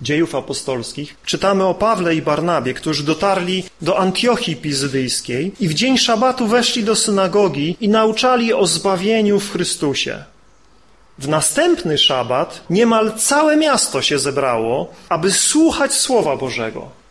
dziejów 0.00 0.34
apostolskich 0.34 1.16
czytamy 1.24 1.64
o 1.64 1.74
Pawle 1.74 2.14
i 2.14 2.22
Barnabie, 2.22 2.74
którzy 2.74 3.02
dotarli 3.02 3.64
do 3.82 3.98
Antiochii 3.98 4.56
Pizydyjskiej 4.56 5.52
i 5.60 5.68
w 5.68 5.74
dzień 5.74 5.98
szabatu 5.98 6.46
weszli 6.46 6.84
do 6.84 6.96
synagogi 6.96 7.76
i 7.80 7.88
nauczali 7.88 8.52
o 8.52 8.66
zbawieniu 8.66 9.40
w 9.40 9.52
Chrystusie. 9.52 10.24
W 11.18 11.28
następny 11.28 11.98
szabat 11.98 12.64
niemal 12.70 13.12
całe 13.18 13.56
miasto 13.56 14.02
się 14.02 14.18
zebrało, 14.18 14.94
aby 15.08 15.32
słuchać 15.32 15.94
Słowa 15.94 16.36
Bożego. 16.36 17.01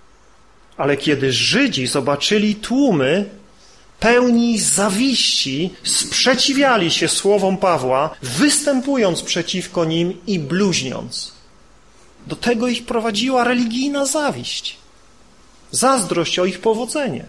Ale 0.81 0.97
kiedy 0.97 1.33
Żydzi 1.33 1.87
zobaczyli 1.87 2.55
tłumy 2.55 3.25
pełni 3.99 4.59
zawiści, 4.59 5.73
sprzeciwiali 5.83 6.91
się 6.91 7.07
słowom 7.07 7.57
Pawła, 7.57 8.09
występując 8.21 9.21
przeciwko 9.21 9.85
nim 9.85 10.17
i 10.27 10.39
bluźniąc. 10.39 11.31
Do 12.27 12.35
tego 12.35 12.67
ich 12.67 12.85
prowadziła 12.85 13.43
religijna 13.43 14.05
zawiść, 14.05 14.77
zazdrość 15.71 16.39
o 16.39 16.45
ich 16.45 16.59
powodzenie. 16.59 17.25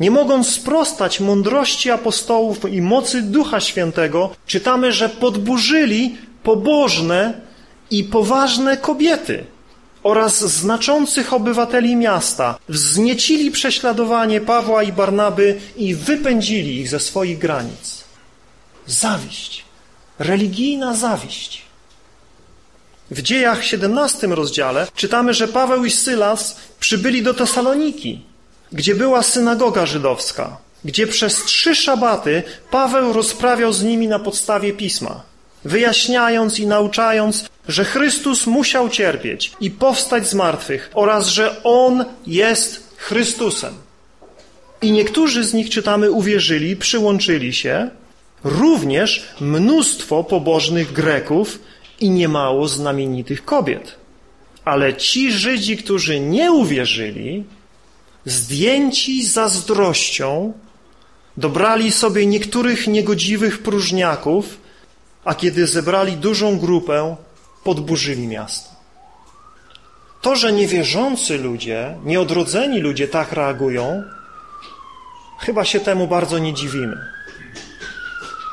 Nie 0.00 0.10
mogąc 0.10 0.48
sprostać 0.48 1.20
mądrości 1.20 1.90
apostołów 1.90 2.72
i 2.72 2.82
mocy 2.82 3.22
Ducha 3.22 3.60
Świętego, 3.60 4.30
czytamy, 4.46 4.92
że 4.92 5.08
podburzyli 5.08 6.16
pobożne 6.42 7.40
i 7.90 8.04
poważne 8.04 8.76
kobiety, 8.76 9.44
oraz 10.02 10.40
znaczących 10.40 11.32
obywateli 11.32 11.96
miasta 11.96 12.58
wzniecili 12.68 13.50
prześladowanie 13.50 14.40
Pawła 14.40 14.82
i 14.82 14.92
Barnaby 14.92 15.60
i 15.76 15.94
wypędzili 15.94 16.80
ich 16.80 16.88
ze 16.88 17.00
swoich 17.00 17.38
granic. 17.38 18.04
Zawiść, 18.86 19.64
religijna 20.18 20.94
zawiść. 20.94 21.62
W 23.10 23.22
dziejach 23.22 23.64
17 23.64 24.26
rozdziale 24.26 24.86
czytamy, 24.94 25.34
że 25.34 25.48
Paweł 25.48 25.84
i 25.84 25.90
Sylas 25.90 26.56
przybyli 26.80 27.22
do 27.22 27.34
Tesaloniki, 27.34 28.22
gdzie 28.72 28.94
była 28.94 29.22
synagoga 29.22 29.86
żydowska, 29.86 30.56
gdzie 30.84 31.06
przez 31.06 31.44
trzy 31.44 31.74
szabaty 31.74 32.42
Paweł 32.70 33.12
rozprawiał 33.12 33.72
z 33.72 33.82
nimi 33.82 34.08
na 34.08 34.18
podstawie 34.18 34.72
pisma. 34.72 35.31
Wyjaśniając 35.64 36.58
i 36.58 36.66
nauczając, 36.66 37.44
że 37.68 37.84
Chrystus 37.84 38.46
musiał 38.46 38.88
cierpieć 38.88 39.52
i 39.60 39.70
powstać 39.70 40.28
z 40.28 40.34
martwych 40.34 40.90
oraz 40.94 41.28
że 41.28 41.62
On 41.64 42.04
jest 42.26 42.94
Chrystusem. 42.96 43.74
I 44.82 44.92
niektórzy 44.92 45.44
z 45.44 45.54
nich, 45.54 45.70
czytamy, 45.70 46.10
uwierzyli, 46.10 46.76
przyłączyli 46.76 47.52
się, 47.52 47.90
również 48.44 49.28
mnóstwo 49.40 50.24
pobożnych 50.24 50.92
Greków 50.92 51.58
i 52.00 52.10
niemało 52.10 52.68
znamienitych 52.68 53.44
kobiet. 53.44 53.94
Ale 54.64 54.94
ci 54.94 55.32
Żydzi, 55.32 55.76
którzy 55.76 56.20
nie 56.20 56.52
uwierzyli, 56.52 57.44
zdjęci 58.24 59.26
zazdrością, 59.26 60.52
dobrali 61.36 61.92
sobie 61.92 62.26
niektórych 62.26 62.86
niegodziwych 62.86 63.62
próżniaków, 63.62 64.58
a 65.24 65.34
kiedy 65.34 65.66
zebrali 65.66 66.16
dużą 66.16 66.58
grupę, 66.58 67.16
podburzyli 67.64 68.26
miasto. 68.26 68.70
To, 70.20 70.36
że 70.36 70.52
niewierzący 70.52 71.38
ludzie, 71.38 71.96
nieodrodzeni 72.04 72.80
ludzie 72.80 73.08
tak 73.08 73.32
reagują, 73.32 74.02
chyba 75.38 75.64
się 75.64 75.80
temu 75.80 76.08
bardzo 76.08 76.38
nie 76.38 76.54
dziwimy. 76.54 76.96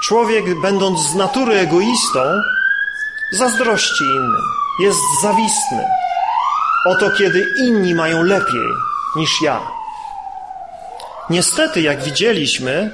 Człowiek, 0.03 0.61
będąc 0.61 0.99
z 0.99 1.15
natury 1.15 1.53
egoistą, 1.53 2.19
zazdrości 3.37 4.03
innym, 4.03 4.43
jest 4.79 4.99
zawistny. 5.21 5.85
Oto 6.85 7.11
kiedy 7.17 7.45
inni 7.59 7.95
mają 7.95 8.23
lepiej 8.23 8.69
niż 9.15 9.41
ja. 9.41 9.61
Niestety, 11.29 11.81
jak 11.81 12.03
widzieliśmy, 12.03 12.91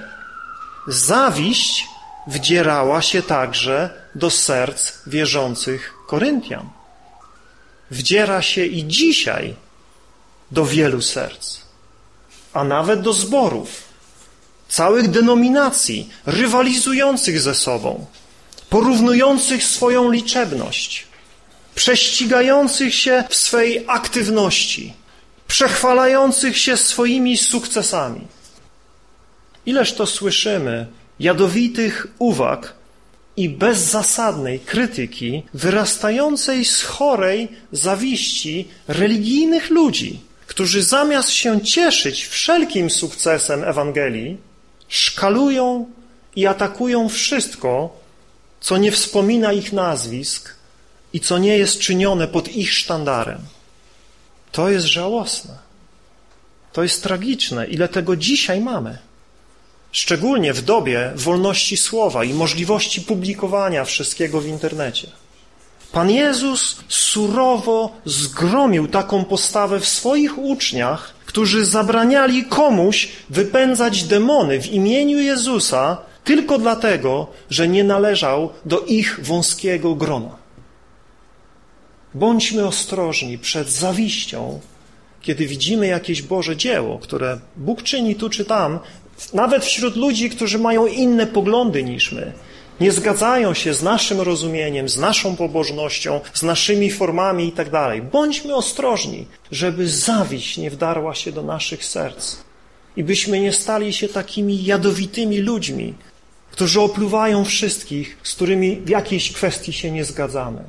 zawiść 0.88 1.88
wdzierała 2.28 3.02
się 3.02 3.24
także 3.24 3.90
do 4.16 4.30
serc 4.30 4.94
wierzących 5.08 5.94
Koryntian. 6.08 6.70
Wdziera 7.92 8.42
się 8.42 8.66
i 8.66 8.88
dzisiaj 8.88 9.56
do 10.52 10.66
wielu 10.66 11.02
serc, 11.02 11.58
a 12.54 12.64
nawet 12.64 13.02
do 13.02 13.14
zborów, 13.14 13.84
całych 14.68 15.10
denominacji, 15.10 16.10
rywalizujących 16.26 17.42
ze 17.42 17.56
sobą, 17.56 18.06
porównujących 18.70 19.64
swoją 19.64 20.12
liczebność, 20.12 21.08
prześcigających 21.76 22.96
się 22.96 23.24
w 23.30 23.36
swej 23.36 23.86
aktywności, 23.88 24.94
przechwalających 25.48 26.58
się 26.58 26.78
swoimi 26.78 27.38
sukcesami. 27.38 28.28
Ileż 29.66 29.94
to 29.94 30.06
słyszymy 30.06 30.88
jadowitych 31.20 32.08
uwag 32.20 32.74
i 33.38 33.50
bezzasadnej 33.50 34.60
krytyki 34.60 35.44
wyrastającej 35.54 36.66
z 36.66 36.82
chorej 36.82 37.48
zawiści 37.72 38.68
religijnych 38.88 39.70
ludzi, 39.70 40.20
którzy 40.48 40.84
zamiast 40.84 41.30
się 41.30 41.62
cieszyć 41.62 42.26
wszelkim 42.26 42.90
sukcesem 42.90 43.64
Ewangelii, 43.64 44.38
szkalują 44.88 45.92
i 46.36 46.48
atakują 46.48 47.10
wszystko, 47.10 48.00
co 48.60 48.78
nie 48.78 48.92
wspomina 48.92 49.54
ich 49.54 49.74
nazwisk 49.74 50.56
i 51.14 51.20
co 51.20 51.38
nie 51.38 51.58
jest 51.58 51.80
czynione 51.80 52.28
pod 52.28 52.48
ich 52.48 52.74
sztandarem. 52.74 53.40
To 54.52 54.70
jest 54.70 54.86
żałosne. 54.86 55.58
To 56.74 56.84
jest 56.84 57.04
tragiczne, 57.04 57.68
ile 57.68 57.88
tego 57.88 58.16
dzisiaj 58.16 58.62
mamy. 58.62 58.98
Szczególnie 59.96 60.54
w 60.54 60.62
dobie 60.62 61.12
wolności 61.16 61.78
słowa 61.78 62.24
i 62.24 62.34
możliwości 62.34 63.02
publikowania 63.02 63.86
wszystkiego 63.86 64.42
w 64.42 64.48
internecie. 64.48 65.08
Pan 65.92 66.10
Jezus 66.12 66.78
surowo 66.88 67.92
zgromił 68.06 68.88
taką 68.88 69.26
postawę 69.26 69.80
w 69.80 69.88
swoich 69.88 70.38
uczniach, 70.38 71.14
którzy 71.26 71.66
zabraniali 71.66 72.46
komuś 72.46 73.10
wypędzać 73.30 74.04
demony 74.04 74.62
w 74.62 74.68
imieniu 74.68 75.20
Jezusa 75.20 75.98
tylko 76.24 76.58
dlatego, 76.58 77.28
że 77.50 77.68
nie 77.68 77.84
należał 77.84 78.50
do 78.66 78.80
ich 78.80 79.20
wąskiego 79.24 79.96
grona. 79.96 80.36
Bądźmy 82.14 82.68
ostrożni 82.68 83.38
przed 83.38 83.70
zawiścią, 83.70 84.60
kiedy 85.22 85.48
widzimy 85.48 85.88
jakieś 85.88 86.22
Boże 86.22 86.58
dzieło, 86.58 87.00
które 87.00 87.40
Bóg 87.56 87.84
czyni 87.84 88.16
tu 88.16 88.30
czy 88.30 88.46
tam, 88.46 88.80
nawet 89.34 89.66
wśród 89.66 89.96
ludzi, 89.96 90.30
którzy 90.30 90.60
mają 90.60 90.88
inne 90.88 91.28
poglądy 91.28 91.84
niż 91.84 92.12
my, 92.12 92.34
nie 92.80 92.92
zgadzają 92.92 93.54
się 93.54 93.74
z 93.74 93.84
naszym 93.84 94.22
rozumieniem, 94.22 94.90
z 94.90 94.98
naszą 94.98 95.36
pobożnością, 95.36 96.22
z 96.34 96.44
naszymi 96.44 96.92
formami 96.92 97.48
i 97.48 97.52
tak. 97.52 97.70
Bądźmy 98.12 98.56
ostrożni, 98.56 99.26
żeby 99.52 99.88
zawiść 99.88 100.58
nie 100.58 100.72
wdarła 100.72 101.16
się 101.16 101.32
do 101.32 101.44
naszych 101.44 101.86
serc 101.86 102.38
i 102.98 103.04
byśmy 103.04 103.40
nie 103.40 103.54
stali 103.54 103.94
się 103.94 104.10
takimi 104.10 104.66
jadowitymi 104.66 105.38
ludźmi, 105.38 105.94
którzy 106.52 106.82
opluwają 106.82 107.46
wszystkich, 107.46 108.18
z 108.24 108.34
którymi 108.36 108.76
w 108.76 108.90
jakiejś 108.90 109.32
kwestii 109.32 109.74
się 109.74 109.92
nie 109.92 110.06
zgadzamy. 110.06 110.64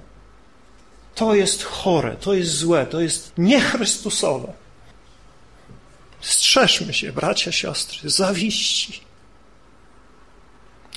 To 1.14 1.34
jest 1.34 1.62
chore, 1.62 2.16
to 2.20 2.34
jest 2.34 2.50
złe, 2.50 2.86
to 2.86 3.00
jest 3.00 3.32
niechrystusowe. 3.38 4.52
Strzeżmy 6.26 6.94
się, 6.94 7.12
bracia, 7.12 7.52
siostry, 7.52 8.10
zawiści. 8.10 9.00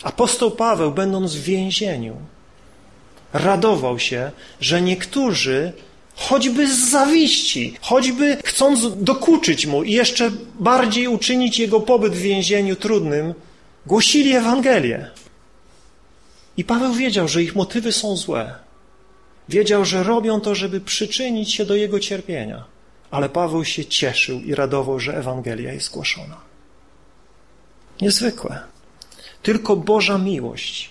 Apostoł 0.03 0.51
Paweł, 0.51 0.91
będąc 0.91 1.35
w 1.35 1.43
więzieniu, 1.43 2.17
radował 3.33 3.99
się, 3.99 4.31
że 4.61 4.81
niektórzy, 4.81 5.73
choćby 6.15 6.67
z 6.67 6.89
zawiści, 6.89 7.73
choćby 7.81 8.37
chcąc 8.45 9.03
dokuczyć 9.03 9.65
mu 9.65 9.83
i 9.83 9.91
jeszcze 9.91 10.31
bardziej 10.59 11.07
uczynić 11.07 11.59
jego 11.59 11.79
pobyt 11.79 12.13
w 12.13 12.21
więzieniu 12.21 12.75
trudnym, 12.75 13.33
głosili 13.85 14.35
Ewangelię. 14.35 15.09
I 16.57 16.63
Paweł 16.63 16.93
wiedział, 16.93 17.27
że 17.27 17.43
ich 17.43 17.55
motywy 17.55 17.91
są 17.91 18.17
złe. 18.17 18.55
Wiedział, 19.49 19.85
że 19.85 20.03
robią 20.03 20.41
to, 20.41 20.55
żeby 20.55 20.81
przyczynić 20.81 21.53
się 21.53 21.65
do 21.65 21.75
jego 21.75 21.99
cierpienia. 21.99 22.78
Ale 23.11 23.29
Paweł 23.29 23.65
się 23.65 23.85
cieszył 23.85 24.39
i 24.39 24.55
radował, 24.55 24.99
że 24.99 25.17
Ewangelia 25.17 25.73
jest 25.73 25.91
głoszona. 25.91 26.37
Niezwykłe. 28.01 28.59
Tylko 29.43 29.75
Boża 29.75 30.17
miłość 30.17 30.89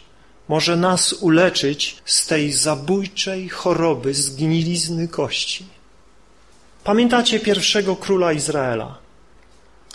może 0.49 0.77
nas 0.77 1.13
uleczyć 1.13 1.97
z 2.05 2.27
tej 2.27 2.53
zabójczej 2.53 3.49
choroby 3.49 4.15
zgnilizny 4.15 5.09
kości. 5.09 5.67
Pamiętacie 6.85 7.41
pierwszego 7.41 7.97
króla 7.97 8.33
Izraela, 8.33 8.99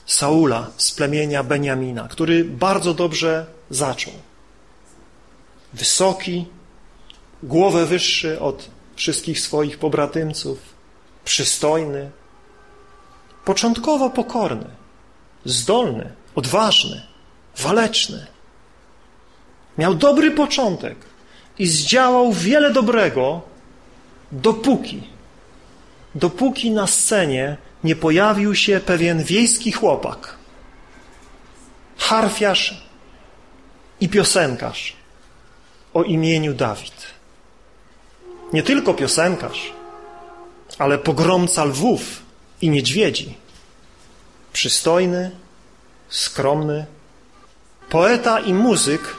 Saula 0.06 0.72
z 0.78 0.92
plemienia 0.92 1.44
Beniamina, 1.44 2.08
który 2.08 2.46
bardzo 2.46 2.94
dobrze 2.94 3.46
zaczął. 3.70 4.14
Wysoki, 5.74 6.46
głowę 7.44 7.86
wyższy 7.86 8.40
od 8.40 8.70
wszystkich 8.96 9.40
swoich 9.40 9.80
pobratymców, 9.80 10.73
przystojny, 11.26 12.12
początkowo 13.46 14.10
pokorny, 14.10 14.70
zdolny, 15.46 16.12
odważny, 16.36 17.02
waleczny. 17.58 18.28
Miał 19.78 19.96
dobry 19.96 20.32
początek 20.32 20.98
i 21.60 21.68
zdziałał 21.68 22.34
wiele 22.34 22.74
dobrego, 22.74 23.42
dopóki, 24.32 25.04
dopóki 26.16 26.72
na 26.72 26.88
scenie 26.88 27.58
nie 27.84 27.96
pojawił 27.96 28.56
się 28.56 28.80
pewien 28.80 29.24
wiejski 29.24 29.72
chłopak, 29.72 30.36
harfiarz 31.98 32.88
i 34.00 34.10
piosenkarz 34.10 34.96
o 35.94 36.04
imieniu 36.04 36.54
Dawid. 36.54 37.14
Nie 38.54 38.64
tylko 38.64 38.94
piosenkarz, 38.94 39.74
ale 40.78 40.98
pogromca 40.98 41.66
lwów 41.66 42.22
i 42.62 42.70
niedźwiedzi. 42.70 43.38
Przystojny, 44.54 45.32
skromny, 46.10 46.86
poeta 47.90 48.40
i 48.40 48.54
muzyk 48.54 49.16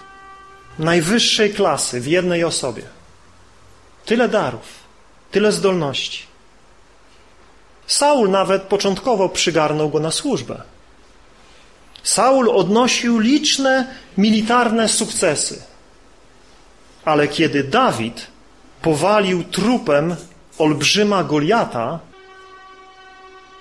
najwyższej 0.78 1.54
klasy 1.54 2.00
w 2.00 2.06
jednej 2.06 2.44
osobie. 2.44 2.82
Tyle 4.04 4.28
darów, 4.28 4.66
tyle 5.30 5.52
zdolności. 5.52 6.22
Saul 7.86 8.30
nawet 8.30 8.62
początkowo 8.62 9.28
przygarnął 9.28 9.90
go 9.90 10.00
na 10.00 10.10
służbę. 10.10 10.62
Saul 12.02 12.50
odnosił 12.50 13.18
liczne 13.18 13.94
militarne 14.18 14.88
sukcesy. 14.88 15.62
Ale 17.04 17.28
kiedy 17.28 17.64
Dawid 17.64 18.26
powalił 18.82 19.44
trupem 19.44 20.16
olbrzyma 20.58 21.24
Goliata, 21.24 22.00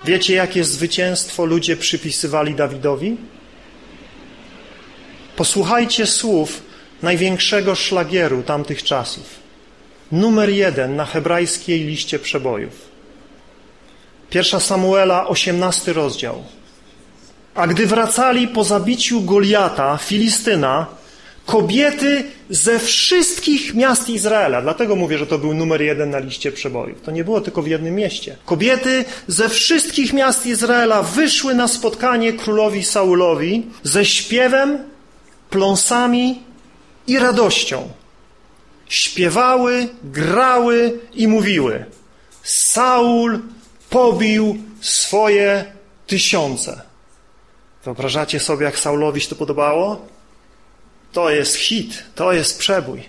wiecie 0.04 0.34
jakie 0.34 0.64
zwycięstwo 0.64 1.44
ludzie 1.44 1.76
przypisywali 1.76 2.54
Dawidowi? 2.54 3.16
Posłuchajcie 5.36 6.06
słów 6.06 6.62
największego 7.02 7.74
szlagieru 7.74 8.42
tamtych 8.42 8.82
czasów. 8.82 9.24
Numer 10.12 10.50
jeden 10.50 10.96
na 10.96 11.04
hebrajskiej 11.04 11.84
liście 11.84 12.18
przebojów. 12.18 12.72
Pierwsza 14.30 14.60
Samuela, 14.60 15.26
osiemnasty 15.26 15.92
rozdział. 15.92 16.44
A 17.54 17.66
gdy 17.66 17.86
wracali 17.86 18.48
po 18.48 18.64
zabiciu 18.64 19.20
Goliata, 19.20 19.96
Filistyna, 19.96 20.86
kobiety 21.46 22.24
ze 22.50 22.78
wszystkich 22.78 23.74
miast 23.74 24.08
Izraela, 24.08 24.62
dlatego 24.62 24.96
mówię, 24.96 25.18
że 25.18 25.26
to 25.26 25.38
był 25.38 25.54
numer 25.54 25.82
jeden 25.82 26.10
na 26.10 26.18
liście 26.18 26.52
przebojów. 26.52 27.02
To 27.02 27.10
nie 27.10 27.24
było 27.24 27.40
tylko 27.40 27.62
w 27.62 27.66
jednym 27.66 27.94
mieście. 27.94 28.36
Kobiety 28.44 29.04
ze 29.28 29.48
wszystkich 29.48 30.12
miast 30.12 30.46
Izraela 30.46 31.02
wyszły 31.02 31.54
na 31.54 31.68
spotkanie 31.68 32.32
królowi 32.32 32.84
Saulowi 32.84 33.66
ze 33.82 34.04
śpiewem, 34.04 34.78
pląsami 35.50 36.42
i 37.06 37.18
radością. 37.18 37.88
Śpiewały, 38.88 39.88
grały 40.04 40.98
i 41.14 41.28
mówiły: 41.28 41.84
Saul 42.42 43.38
pobił 43.90 44.58
swoje 44.80 45.64
tysiące. 46.06 46.82
Wyobrażacie 47.84 48.40
sobie, 48.40 48.64
jak 48.64 48.78
Saulowi 48.78 49.20
się 49.20 49.28
to 49.28 49.36
podobało? 49.36 50.13
To 51.14 51.30
jest 51.30 51.56
hit, 51.56 52.04
to 52.14 52.32
jest 52.32 52.58
przebój. 52.58 53.02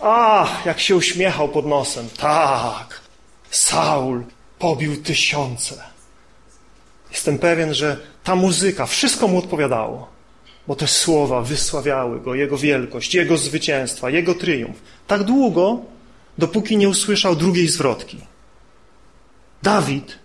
Ach, 0.00 0.66
jak 0.66 0.80
się 0.80 0.96
uśmiechał 0.96 1.48
pod 1.48 1.66
nosem. 1.66 2.08
Tak, 2.18 3.00
Saul 3.50 4.24
pobił 4.58 5.02
tysiące. 5.02 5.82
Jestem 7.10 7.38
pewien, 7.38 7.74
że 7.74 7.96
ta 8.24 8.34
muzyka, 8.34 8.86
wszystko 8.86 9.28
mu 9.28 9.38
odpowiadało, 9.38 10.08
bo 10.66 10.76
te 10.76 10.86
słowa 10.88 11.42
wysławiały 11.42 12.20
go, 12.20 12.34
jego 12.34 12.58
wielkość, 12.58 13.14
jego 13.14 13.38
zwycięstwa, 13.38 14.10
jego 14.10 14.34
triumf. 14.34 14.76
Tak 15.06 15.24
długo, 15.24 15.78
dopóki 16.38 16.76
nie 16.76 16.88
usłyszał 16.88 17.36
drugiej 17.36 17.68
zwrotki. 17.68 18.18
Dawid 19.62 20.18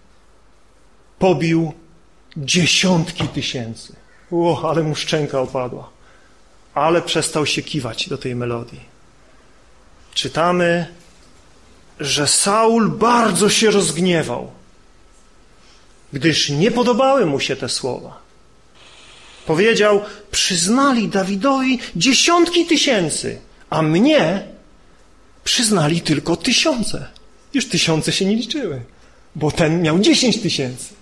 pobił 1.19 1.73
dziesiątki 2.37 3.27
tysięcy. 3.27 3.95
O, 4.31 4.69
ale 4.69 4.83
mu 4.83 4.95
szczęka 4.95 5.39
opadła. 5.39 6.00
Ale 6.73 7.01
przestał 7.01 7.45
się 7.45 7.61
kiwać 7.61 8.09
do 8.09 8.17
tej 8.17 8.35
melodii. 8.35 8.79
Czytamy, 10.13 10.87
że 11.99 12.27
Saul 12.27 12.89
bardzo 12.89 13.49
się 13.49 13.71
rozgniewał, 13.71 14.51
gdyż 16.13 16.49
nie 16.49 16.71
podobały 16.71 17.25
mu 17.25 17.39
się 17.39 17.55
te 17.55 17.69
słowa. 17.69 18.21
Powiedział, 19.45 20.01
przyznali 20.31 21.07
Dawidowi 21.07 21.79
dziesiątki 21.95 22.65
tysięcy, 22.65 23.39
a 23.69 23.81
mnie 23.81 24.47
przyznali 25.43 26.01
tylko 26.01 26.35
tysiące. 26.35 27.07
Już 27.53 27.67
tysiące 27.67 28.11
się 28.11 28.25
nie 28.25 28.35
liczyły, 28.35 28.81
bo 29.35 29.51
ten 29.51 29.81
miał 29.81 29.99
dziesięć 29.99 30.41
tysięcy. 30.41 30.93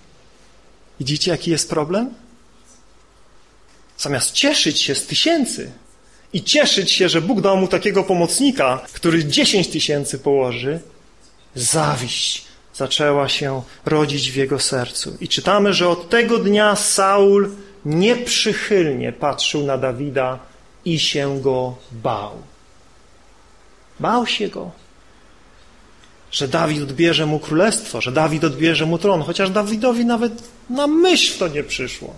Widzicie, 1.00 1.30
jaki 1.30 1.50
jest 1.50 1.70
problem? 1.70 2.14
Zamiast 4.00 4.32
cieszyć 4.32 4.80
się 4.80 4.94
z 4.94 5.06
tysięcy 5.06 5.70
i 6.32 6.44
cieszyć 6.44 6.90
się, 6.90 7.08
że 7.08 7.20
Bóg 7.20 7.40
dał 7.40 7.56
mu 7.56 7.68
takiego 7.68 8.04
pomocnika, 8.04 8.80
który 8.92 9.24
dziesięć 9.24 9.68
tysięcy 9.68 10.18
położy, 10.18 10.80
zawiść 11.54 12.44
zaczęła 12.74 13.28
się 13.28 13.62
rodzić 13.86 14.30
w 14.30 14.36
jego 14.36 14.58
sercu. 14.58 15.16
I 15.20 15.28
czytamy, 15.28 15.74
że 15.74 15.88
od 15.88 16.08
tego 16.08 16.38
dnia 16.38 16.76
Saul 16.76 17.50
nieprzychylnie 17.84 19.12
patrzył 19.12 19.64
na 19.64 19.78
Dawida 19.78 20.38
i 20.84 20.98
się 20.98 21.40
go 21.40 21.76
bał. 21.92 22.42
Bał 24.00 24.26
się 24.26 24.48
go 24.48 24.70
że 26.30 26.48
Dawid 26.48 26.82
odbierze 26.82 27.26
mu 27.26 27.38
królestwo, 27.38 28.00
że 28.00 28.12
Dawid 28.12 28.44
odbierze 28.44 28.86
mu 28.86 28.98
tron, 28.98 29.22
chociaż 29.22 29.50
Dawidowi 29.50 30.04
nawet 30.04 30.32
na 30.70 30.86
myśl 30.86 31.38
to 31.38 31.48
nie 31.48 31.64
przyszło. 31.64 32.14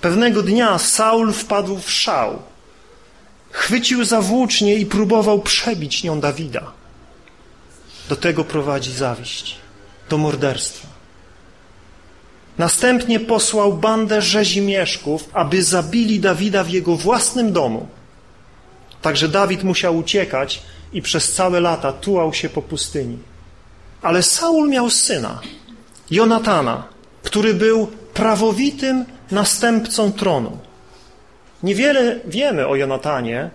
Pewnego 0.00 0.42
dnia 0.42 0.78
Saul 0.78 1.32
wpadł 1.32 1.78
w 1.78 1.90
szał. 1.90 2.42
Chwycił 3.50 4.04
za 4.04 4.20
włócznie 4.20 4.74
i 4.74 4.86
próbował 4.86 5.40
przebić 5.40 6.04
nią 6.04 6.20
Dawida. 6.20 6.72
Do 8.08 8.16
tego 8.16 8.44
prowadzi 8.44 8.92
zawiść, 8.92 9.56
do 10.08 10.18
morderstwa. 10.18 10.88
Następnie 12.58 13.20
posłał 13.20 13.72
bandę 13.72 14.22
rzezimieszków, 14.22 15.28
aby 15.32 15.62
zabili 15.62 16.20
Dawida 16.20 16.64
w 16.64 16.70
jego 16.70 16.96
własnym 16.96 17.52
domu. 17.52 17.88
Także 19.02 19.28
Dawid 19.28 19.64
musiał 19.64 19.96
uciekać, 19.96 20.62
i 20.92 21.02
przez 21.02 21.32
całe 21.32 21.60
lata 21.60 21.92
tułał 21.92 22.34
się 22.34 22.48
po 22.48 22.62
pustyni. 22.62 23.18
Ale 24.02 24.22
Saul 24.22 24.68
miał 24.68 24.90
syna, 24.90 25.40
Jonatana, 26.10 26.84
który 27.22 27.54
był 27.54 27.86
prawowitym 28.14 29.04
następcą 29.30 30.12
tronu. 30.12 30.58
Niewiele 31.62 32.20
wiemy 32.26 32.66
o 32.66 32.76
Jonatanie, 32.76 33.50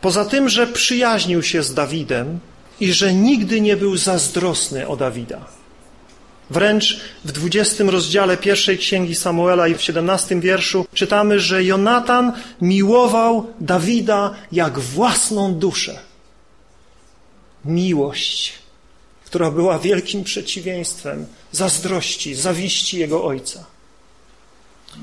poza 0.00 0.24
tym, 0.24 0.48
że 0.48 0.66
przyjaźnił 0.66 1.42
się 1.42 1.62
z 1.62 1.74
Dawidem 1.74 2.38
i 2.80 2.92
że 2.92 3.14
nigdy 3.14 3.60
nie 3.60 3.76
był 3.76 3.96
zazdrosny 3.96 4.88
o 4.88 4.96
Dawida. 4.96 5.44
Wręcz 6.50 7.00
w 7.24 7.32
20 7.32 7.84
rozdziale 7.84 8.36
pierwszej 8.36 8.78
księgi 8.78 9.14
Samuela 9.14 9.68
i 9.68 9.74
w 9.74 9.82
17 9.82 10.40
wierszu 10.40 10.86
czytamy, 10.94 11.40
że 11.40 11.64
Jonatan 11.64 12.32
miłował 12.60 13.46
Dawida 13.60 14.34
jak 14.52 14.78
własną 14.78 15.54
duszę 15.54 15.98
miłość, 17.64 18.52
która 19.24 19.50
była 19.50 19.78
wielkim 19.78 20.24
przeciwieństwem 20.24 21.26
zazdrości, 21.52 22.34
zawiści 22.34 22.98
jego 22.98 23.24
ojca. 23.24 23.64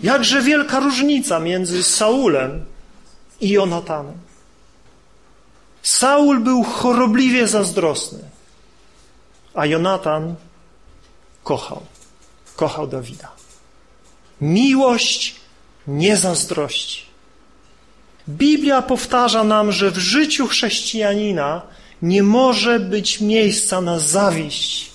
Jakże 0.04 0.42
wielka 0.42 0.80
różnica 0.80 1.40
między 1.40 1.84
Saulem 1.84 2.66
i 3.42 3.50
Jonatanem. 3.50 4.18
Saul 5.82 6.40
był 6.40 6.64
chorobliwie 6.64 7.48
zazdrosny, 7.48 8.20
a 9.54 9.66
Jonatan 9.66 10.36
kochał, 11.44 11.82
kochał 12.56 12.88
Dawida. 12.88 13.32
Miłość 14.42 15.36
nie 15.88 16.18
zazdrości. 16.18 17.08
Biblia 18.30 18.82
powtarza 18.82 19.44
nam, 19.44 19.72
że 19.72 19.92
w 19.92 19.98
życiu 19.98 20.48
chrześcijanina 20.48 21.62
nie 22.02 22.24
może 22.24 22.80
być 22.80 23.22
miejsca 23.22 23.82
na 23.82 24.00
zawiść. 24.00 24.87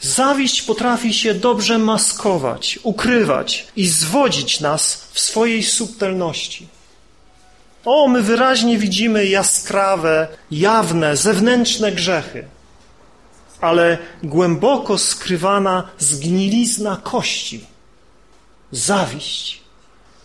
Zawiść 0.00 0.62
potrafi 0.62 1.14
się 1.14 1.34
dobrze 1.34 1.78
maskować, 1.78 2.78
ukrywać 2.82 3.66
i 3.76 3.86
zwodzić 3.86 4.60
nas 4.60 5.08
w 5.12 5.20
swojej 5.20 5.62
subtelności. 5.62 6.68
O, 7.84 8.08
my 8.08 8.22
wyraźnie 8.22 8.78
widzimy 8.78 9.26
jaskrawe, 9.26 10.28
jawne, 10.50 11.16
zewnętrzne 11.16 11.92
grzechy, 11.92 12.44
ale 13.60 13.98
głęboko 14.22 14.98
skrywana 14.98 15.88
zgnilizna 15.98 16.96
kości, 17.02 17.64
zawiść, 18.72 19.60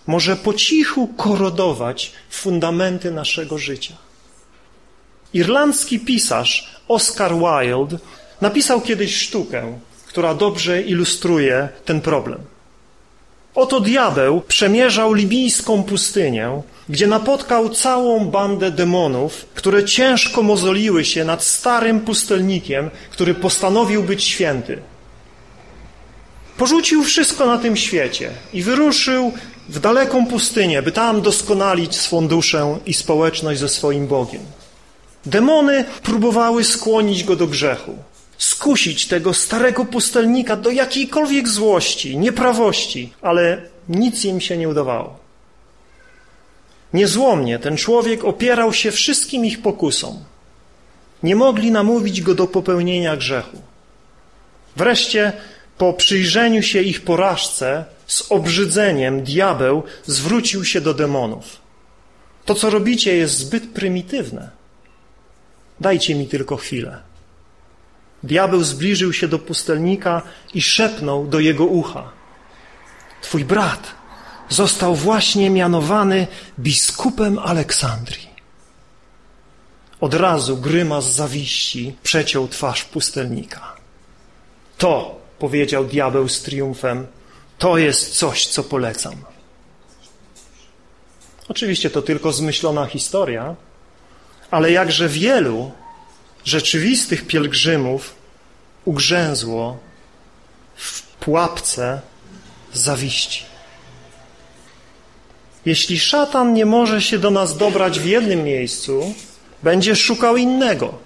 może 0.08 0.36
po 0.36 0.54
cichu 0.54 1.08
korodować 1.08 2.12
fundamenty 2.30 3.12
naszego 3.12 3.58
życia. 3.58 3.94
Irlandzki 5.34 6.00
pisarz 6.00 6.76
Oscar 6.88 7.34
Wilde 7.36 7.98
napisał 8.44 8.82
kiedyś 8.82 9.16
sztukę, 9.16 9.80
która 10.08 10.34
dobrze 10.34 10.82
ilustruje 10.82 11.70
ten 11.86 12.02
problem. 12.02 12.40
Oto 13.56 13.80
diabeł 13.80 14.42
przemierzał 14.42 15.14
libijską 15.14 15.84
pustynię, 15.84 16.62
gdzie 16.90 17.08
napotkał 17.08 17.70
całą 17.70 18.26
bandę 18.26 18.72
demonów, 18.72 19.46
które 19.56 19.86
ciężko 19.86 20.44
mozoliły 20.44 21.06
się 21.06 21.26
nad 21.26 21.44
starym 21.44 22.00
pustelnikiem, 22.00 22.90
który 23.12 23.34
postanowił 23.34 24.04
być 24.04 24.24
święty. 24.24 24.82
Porzucił 26.58 27.04
wszystko 27.04 27.46
na 27.46 27.58
tym 27.58 27.78
świecie 27.78 28.32
i 28.54 28.64
wyruszył 28.64 29.32
w 29.70 29.80
daleką 29.80 30.28
pustynię, 30.28 30.82
by 30.82 30.92
tam 30.92 31.22
doskonalić 31.22 31.96
swą 31.96 32.28
duszę 32.28 32.78
i 32.86 32.94
społeczność 32.94 33.60
ze 33.60 33.70
swoim 33.70 34.08
Bogiem. 34.08 34.42
Demony 35.26 35.86
próbowały 36.04 36.64
skłonić 36.64 37.24
go 37.24 37.36
do 37.36 37.48
grzechu, 37.48 37.96
skusić 38.38 39.08
tego 39.08 39.34
starego 39.34 39.86
pustelnika 39.86 40.56
do 40.56 40.70
jakiejkolwiek 40.70 41.48
złości, 41.48 42.18
nieprawości, 42.18 43.14
ale 43.22 43.62
nic 43.90 44.26
im 44.26 44.42
się 44.42 44.58
nie 44.58 44.70
udawało. 44.70 45.20
Niezłomnie 46.94 47.60
ten 47.60 47.78
człowiek 47.78 48.24
opierał 48.24 48.74
się 48.74 48.92
wszystkim 48.92 49.46
ich 49.46 49.62
pokusom. 49.62 50.24
Nie 51.24 51.36
mogli 51.36 51.72
namówić 51.72 52.22
go 52.22 52.36
do 52.36 52.48
popełnienia 52.48 53.18
grzechu. 53.18 53.58
Wreszcie, 54.76 55.34
po 55.78 55.94
przyjrzeniu 55.94 56.64
się 56.64 56.82
ich 56.82 57.02
porażce, 57.02 57.86
z 58.08 58.32
obrzydzeniem 58.32 59.24
diabeł 59.24 59.84
zwrócił 60.06 60.66
się 60.66 60.82
do 60.82 60.94
demonów. 60.94 61.62
To, 62.46 62.56
co 62.56 62.70
robicie, 62.70 63.16
jest 63.16 63.38
zbyt 63.38 63.70
prymitywne. 63.70 64.50
Dajcie 65.80 66.16
mi 66.16 66.28
tylko 66.28 66.58
chwilę. 66.58 67.13
Diabeł 68.24 68.64
zbliżył 68.64 69.14
się 69.14 69.28
do 69.28 69.40
pustelnika 69.40 70.22
i 70.54 70.62
szepnął 70.62 71.28
do 71.28 71.40
jego 71.40 71.66
ucha. 71.66 72.12
Twój 73.22 73.46
brat 73.46 73.92
został 74.50 74.96
właśnie 74.96 75.50
mianowany 75.50 76.28
biskupem 76.60 77.40
Aleksandrii. 77.40 78.34
Od 80.02 80.14
razu 80.14 80.58
grymas 80.58 81.14
zawiści 81.14 81.96
przeciął 82.04 82.48
twarz 82.48 82.86
pustelnika. 82.86 83.76
To, 84.78 85.20
powiedział 85.40 85.86
diabeł 85.86 86.30
z 86.30 86.42
triumfem, 86.42 87.08
to 87.58 87.78
jest 87.78 88.16
coś, 88.16 88.48
co 88.48 88.64
polecam. 88.64 89.16
Oczywiście 91.48 91.90
to 91.90 92.02
tylko 92.02 92.32
zmyślona 92.32 92.86
historia, 92.86 93.56
ale 94.52 94.72
jakże 94.72 95.10
wielu 95.10 95.72
rzeczywistych 96.46 97.28
pielgrzymów 97.28 98.16
ugrzęzło 98.86 99.78
w 100.76 101.02
pułapce 101.02 102.02
zawiści. 102.74 103.46
Jeśli 105.66 106.00
szatan 106.00 106.54
nie 106.54 106.66
może 106.66 107.02
się 107.02 107.20
do 107.20 107.32
nas 107.32 107.58
dobrać 107.58 108.00
w 108.00 108.06
jednym 108.06 108.44
miejscu, 108.44 109.14
będzie 109.64 109.96
szukał 109.96 110.38
innego, 110.38 110.98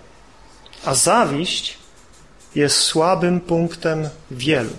a 0.86 0.96
zawiść 0.96 1.78
jest 2.56 2.78
słabym 2.78 3.42
punktem 3.42 4.10
wielu. 4.32 4.74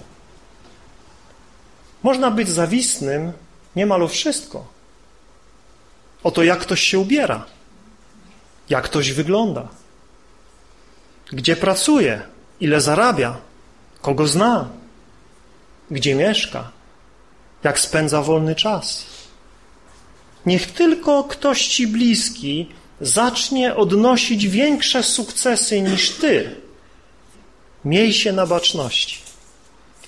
Można 2.03 2.31
być 2.31 2.49
zawistnym 2.49 3.33
niemal 3.77 4.03
o 4.03 4.09
wszystko. 4.09 4.67
Oto 6.23 6.43
jak 6.43 6.59
ktoś 6.59 6.81
się 6.81 6.99
ubiera, 6.99 7.47
jak 8.69 8.85
ktoś 8.85 9.13
wygląda, 9.13 9.69
gdzie 11.33 11.57
pracuje, 11.57 12.23
ile 12.61 12.81
zarabia, 12.81 13.37
kogo 14.03 14.27
zna, 14.27 14.69
gdzie 15.91 16.15
mieszka, 16.15 16.71
jak 17.65 17.81
spędza 17.81 18.23
wolny 18.23 18.55
czas. 18.55 19.05
Niech 20.47 20.73
tylko 20.73 21.25
ktoś 21.25 21.67
ci 21.67 21.87
bliski 21.87 22.69
zacznie 23.01 23.77
odnosić 23.77 24.49
większe 24.49 25.03
sukcesy 25.03 25.83
niż 25.83 26.11
ty. 26.11 26.57
Miej 27.85 28.13
się 28.13 28.33
na 28.33 28.47
baczności 28.47 29.19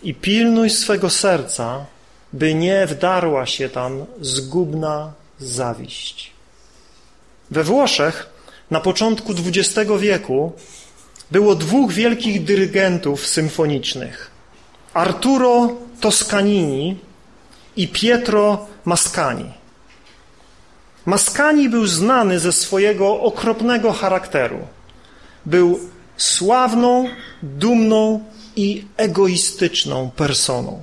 i 0.02 0.14
pilnuj 0.14 0.70
swego 0.70 1.10
serca, 1.10 1.86
by 2.32 2.54
nie 2.54 2.86
wdarła 2.86 3.46
się 3.46 3.68
tam 3.68 4.04
zgubna 4.20 5.12
zawiść. 5.38 6.30
We 7.50 7.64
Włoszech 7.64 8.30
na 8.70 8.80
początku 8.80 9.32
XX 9.32 9.90
wieku 9.98 10.52
było 11.30 11.54
dwóch 11.54 11.92
wielkich 11.92 12.44
dyrygentów 12.44 13.26
symfonicznych. 13.26 14.30
Arturo 14.94 15.76
Toscanini 16.00 16.98
i 17.76 17.88
Pietro 17.88 18.66
Mascani. 18.84 19.50
Mascani 21.06 21.68
był 21.68 21.86
znany 21.86 22.38
ze 22.38 22.52
swojego 22.52 23.20
okropnego 23.20 23.92
charakteru. 23.92 24.58
Był 25.46 25.80
sławną, 26.16 27.08
dumną 27.42 28.24
i 28.56 28.84
egoistyczną 28.96 30.10
personą. 30.10 30.82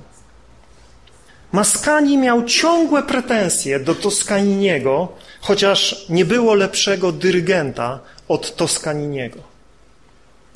Mascani 1.52 2.16
miał 2.16 2.44
ciągłe 2.44 3.02
pretensje 3.02 3.80
do 3.80 3.94
Toscaniniego, 3.94 5.08
chociaż 5.40 6.06
nie 6.08 6.24
było 6.24 6.54
lepszego 6.54 7.12
dyrygenta 7.12 8.00
od 8.28 8.56
Toscaniniego. 8.56 9.47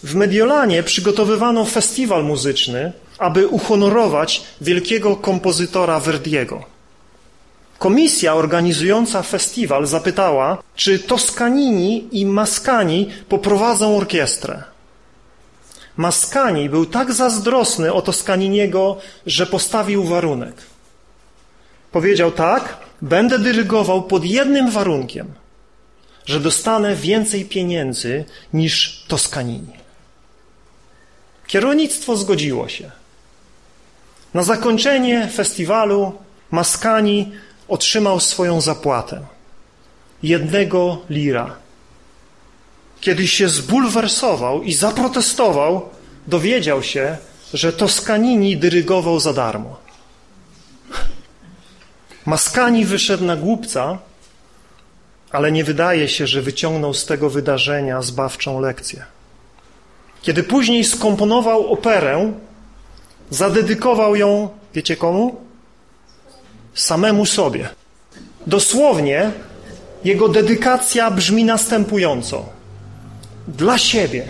W 0.03 0.15
Mediolanie 0.15 0.83
przygotowywano 0.83 1.65
festiwal 1.65 2.25
muzyczny, 2.25 2.93
aby 3.19 3.47
uhonorować 3.47 4.43
wielkiego 4.61 5.17
kompozytora 5.17 6.01
Verdiego. 6.01 6.65
Komisja 7.79 8.35
organizująca 8.35 9.23
festiwal 9.23 9.87
zapytała, 9.87 10.63
czy 10.77 10.99
Toscanini 10.99 12.09
i 12.13 12.27
Mascani 12.27 13.11
poprowadzą 13.29 13.97
orkiestrę. 13.97 14.63
Mascani 15.97 16.69
był 16.69 16.87
tak 16.87 17.13
zazdrosny 17.13 17.93
o 17.93 18.03
Toscaniniego, 18.03 18.97
że 19.27 19.47
postawił 19.47 20.05
warunek. 20.05 20.55
Powiedział 21.93 22.31
tak, 22.33 22.77
będę 23.03 23.39
dyrygował 23.39 24.03
pod 24.03 24.25
jednym 24.25 24.71
warunkiem, 24.71 25.27
że 26.27 26.41
dostanę 26.41 26.97
więcej 26.97 27.45
pieniędzy 27.45 28.25
niż 28.53 29.05
Toscanini. 29.09 29.82
Kierownictwo 31.53 32.17
zgodziło 32.17 32.69
się. 32.69 32.91
Na 34.35 34.43
zakończenie 34.43 35.29
festiwalu 35.29 36.13
Maskani 36.51 37.33
otrzymał 37.69 38.21
swoją 38.21 38.61
zapłatę. 38.61 39.21
Jednego 40.23 41.03
lira. 41.11 41.57
Kiedy 43.01 43.29
się 43.29 43.49
zbulwersował 43.49 44.63
i 44.63 44.73
zaprotestował, 44.73 45.89
dowiedział 46.27 46.83
się, 46.83 47.17
że 47.55 47.73
Toscanini 47.73 48.57
dyrygował 48.57 49.21
za 49.21 49.33
darmo. 49.33 49.77
Maskani 52.27 52.85
wyszedł 52.85 53.25
na 53.25 53.37
głupca, 53.37 53.99
ale 55.31 55.53
nie 55.53 55.65
wydaje 55.65 56.09
się, 56.09 56.27
że 56.27 56.43
wyciągnął 56.43 56.95
z 56.95 57.07
tego 57.07 57.31
wydarzenia 57.31 58.03
zbawczą 58.03 58.61
lekcję. 58.61 59.05
Kiedy 60.23 60.43
później 60.43 60.85
skomponował 60.85 61.73
operę, 61.73 62.33
zadedykował 63.31 64.17
ją, 64.17 64.49
wiecie 64.75 64.97
komu? 64.97 65.37
Samemu 66.75 67.27
sobie. 67.27 67.69
Dosłownie 68.47 69.31
jego 70.05 70.29
dedykacja 70.29 71.11
brzmi 71.11 71.45
następująco. 71.45 72.47
Dla 73.49 73.79
siebie, 73.79 74.29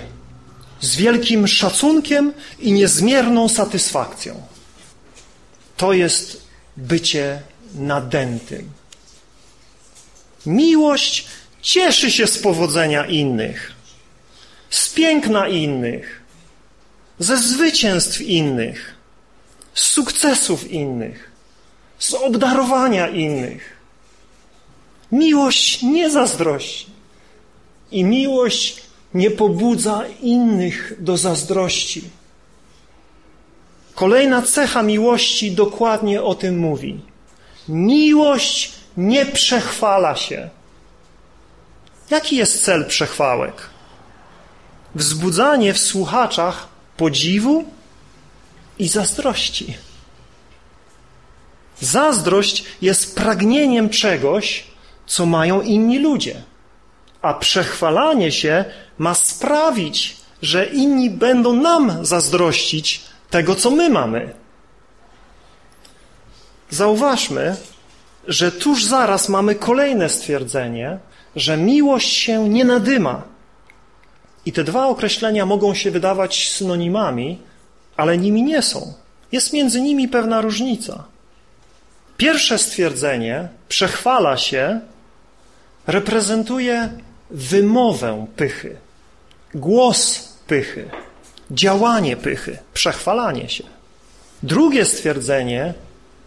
z 0.80 0.96
wielkim 0.96 1.48
szacunkiem 1.48 2.32
i 2.60 2.72
niezmierną 2.72 3.48
satysfakcją. 3.48 4.42
To 5.76 5.92
jest 5.92 6.42
bycie 6.76 7.42
nadętym. 7.74 8.70
Miłość 10.46 11.26
cieszy 11.62 12.10
się 12.10 12.26
z 12.26 12.38
powodzenia 12.38 13.06
innych, 13.06 13.72
z 14.72 14.88
piękna 14.88 15.48
innych, 15.48 16.22
ze 17.18 17.38
zwycięstw 17.38 18.20
innych, 18.20 18.94
z 19.74 19.82
sukcesów 19.82 20.70
innych, 20.70 21.30
z 21.98 22.14
obdarowania 22.14 23.08
innych. 23.08 23.76
Miłość 25.12 25.82
nie 25.82 26.10
zazdrości 26.10 26.86
i 27.90 28.04
miłość 28.04 28.82
nie 29.14 29.30
pobudza 29.30 30.04
innych 30.20 30.92
do 30.98 31.16
zazdrości. 31.16 32.02
Kolejna 33.94 34.42
cecha 34.42 34.82
miłości 34.82 35.50
dokładnie 35.50 36.22
o 36.22 36.34
tym 36.34 36.58
mówi. 36.58 37.00
Miłość 37.68 38.72
nie 38.96 39.26
przechwala 39.26 40.16
się. 40.16 40.48
Jaki 42.10 42.36
jest 42.36 42.64
cel 42.64 42.86
przechwałek? 42.86 43.71
Wzbudzanie 44.94 45.74
w 45.74 45.78
słuchaczach 45.78 46.68
podziwu 46.96 47.64
i 48.78 48.88
zazdrości. 48.88 49.76
Zazdrość 51.80 52.64
jest 52.82 53.16
pragnieniem 53.16 53.88
czegoś, 53.90 54.64
co 55.06 55.26
mają 55.26 55.60
inni 55.60 55.98
ludzie, 55.98 56.42
a 57.22 57.34
przechwalanie 57.34 58.32
się 58.32 58.64
ma 58.98 59.14
sprawić, 59.14 60.16
że 60.42 60.66
inni 60.66 61.10
będą 61.10 61.52
nam 61.52 62.06
zazdrościć 62.06 63.00
tego, 63.30 63.54
co 63.54 63.70
my 63.70 63.90
mamy. 63.90 64.34
Zauważmy, 66.70 67.56
że 68.28 68.52
tuż 68.52 68.84
zaraz 68.84 69.28
mamy 69.28 69.54
kolejne 69.54 70.08
stwierdzenie, 70.08 70.98
że 71.36 71.56
miłość 71.56 72.12
się 72.12 72.48
nie 72.48 72.64
nadyma. 72.64 73.31
I 74.46 74.52
te 74.52 74.64
dwa 74.64 74.86
określenia 74.86 75.46
mogą 75.46 75.74
się 75.74 75.90
wydawać 75.90 76.48
synonimami, 76.48 77.38
ale 77.96 78.18
nimi 78.18 78.42
nie 78.42 78.62
są. 78.62 78.94
Jest 79.32 79.52
między 79.52 79.80
nimi 79.80 80.08
pewna 80.08 80.40
różnica. 80.40 81.04
Pierwsze 82.16 82.58
stwierdzenie 82.58 83.48
przechwala 83.68 84.36
się, 84.36 84.80
reprezentuje 85.86 86.88
wymowę 87.30 88.26
pychy, 88.36 88.76
głos 89.54 90.28
pychy, 90.46 90.90
działanie 91.50 92.16
pychy, 92.16 92.58
przechwalanie 92.74 93.48
się. 93.48 93.64
Drugie 94.42 94.84
stwierdzenie 94.84 95.74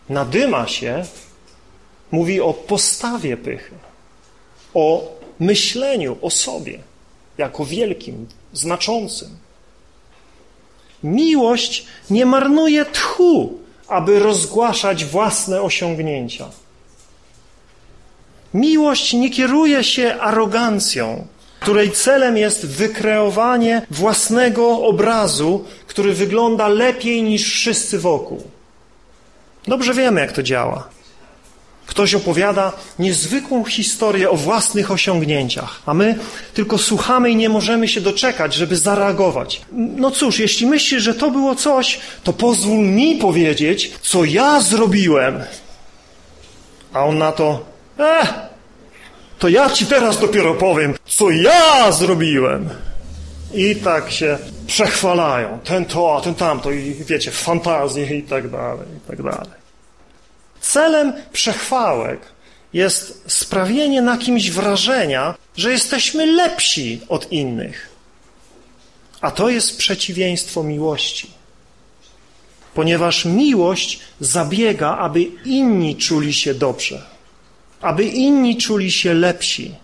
nadyma 0.09 0.68
się, 0.68 1.05
mówi 2.11 2.41
o 2.41 2.53
postawie 2.53 3.38
pychy. 3.38 3.72
o 4.74 5.16
myśleniu 5.39 6.18
o 6.22 6.30
sobie 6.30 6.80
jako 7.38 7.66
wielkim, 7.66 8.28
znaczącym. 8.54 9.30
Miłość 11.04 11.86
nie 12.10 12.26
marnuje 12.26 12.86
tchu, 12.86 13.60
aby 13.88 14.20
rozgłaszać 14.20 15.06
własne 15.06 15.62
osiągnięcia. 15.62 16.50
Miłość 18.54 19.14
nie 19.14 19.30
kieruje 19.30 19.84
się 19.84 20.16
arogancją, 20.20 21.28
której 21.60 21.92
celem 21.92 22.38
jest 22.38 22.66
wykreowanie 22.66 23.82
własnego 23.92 24.82
obrazu, 24.82 25.66
który 25.88 26.14
wygląda 26.14 26.68
lepiej 26.68 27.24
niż 27.24 27.54
wszyscy 27.54 28.00
wokół. 28.00 28.44
Dobrze 29.68 29.94
wiemy, 29.94 30.22
jak 30.22 30.32
to 30.32 30.44
działa. 30.44 30.95
Ktoś 31.86 32.14
opowiada 32.14 32.72
niezwykłą 33.00 33.64
historię 33.64 34.30
o 34.30 34.36
własnych 34.36 34.92
osiągnięciach, 34.92 35.82
a 35.86 35.94
my 35.94 36.20
tylko 36.54 36.78
słuchamy 36.78 37.32
i 37.32 37.36
nie 37.36 37.50
możemy 37.50 37.88
się 37.88 38.02
doczekać, 38.02 38.54
żeby 38.54 38.78
zareagować. 38.78 39.62
No 39.72 40.12
cóż, 40.12 40.40
jeśli 40.40 40.68
myślisz, 40.68 41.04
że 41.04 41.14
to 41.14 41.32
było 41.32 41.56
coś, 41.56 42.00
to 42.24 42.34
pozwól 42.34 42.86
mi 42.86 43.16
powiedzieć, 43.16 43.92
co 44.02 44.24
ja 44.24 44.62
zrobiłem. 44.62 45.44
A 46.94 47.06
on 47.06 47.18
na 47.18 47.32
to, 47.32 47.66
eh, 48.00 48.34
to 49.40 49.50
ja 49.50 49.70
ci 49.70 49.86
teraz 49.86 50.20
dopiero 50.20 50.54
powiem, 50.54 50.94
co 51.06 51.30
ja 51.30 51.92
zrobiłem. 51.92 52.70
I 53.54 53.76
tak 53.76 54.12
się 54.12 54.38
przechwalają. 54.68 55.60
Ten 55.64 55.86
to, 55.86 56.18
a 56.18 56.22
ten 56.22 56.36
tamto 56.36 56.72
i 56.72 56.94
wiecie, 56.94 57.32
fantazje 57.32 58.18
i 58.18 58.24
tak 58.24 58.50
dalej, 58.50 58.88
i 58.98 59.08
tak 59.08 59.24
dalej. 59.24 59.64
Celem 60.66 61.13
przechwałek 61.32 62.20
jest 62.74 63.24
sprawienie 63.28 64.01
na 64.01 64.18
kimś 64.18 64.51
wrażenia, 64.51 65.36
że 65.57 65.72
jesteśmy 65.72 66.26
lepsi 66.26 67.01
od 67.09 67.32
innych. 67.32 67.89
A 69.22 69.32
to 69.32 69.49
jest 69.49 69.78
przeciwieństwo 69.78 70.63
miłości. 70.63 71.32
Ponieważ 72.74 73.26
miłość 73.26 73.99
zabiega, 74.20 74.97
aby 74.97 75.22
inni 75.45 75.95
czuli 75.95 76.34
się 76.34 76.53
dobrze, 76.53 77.01
aby 77.82 78.03
inni 78.03 78.57
czuli 78.57 78.91
się 78.91 79.13
lepsi, 79.13 79.76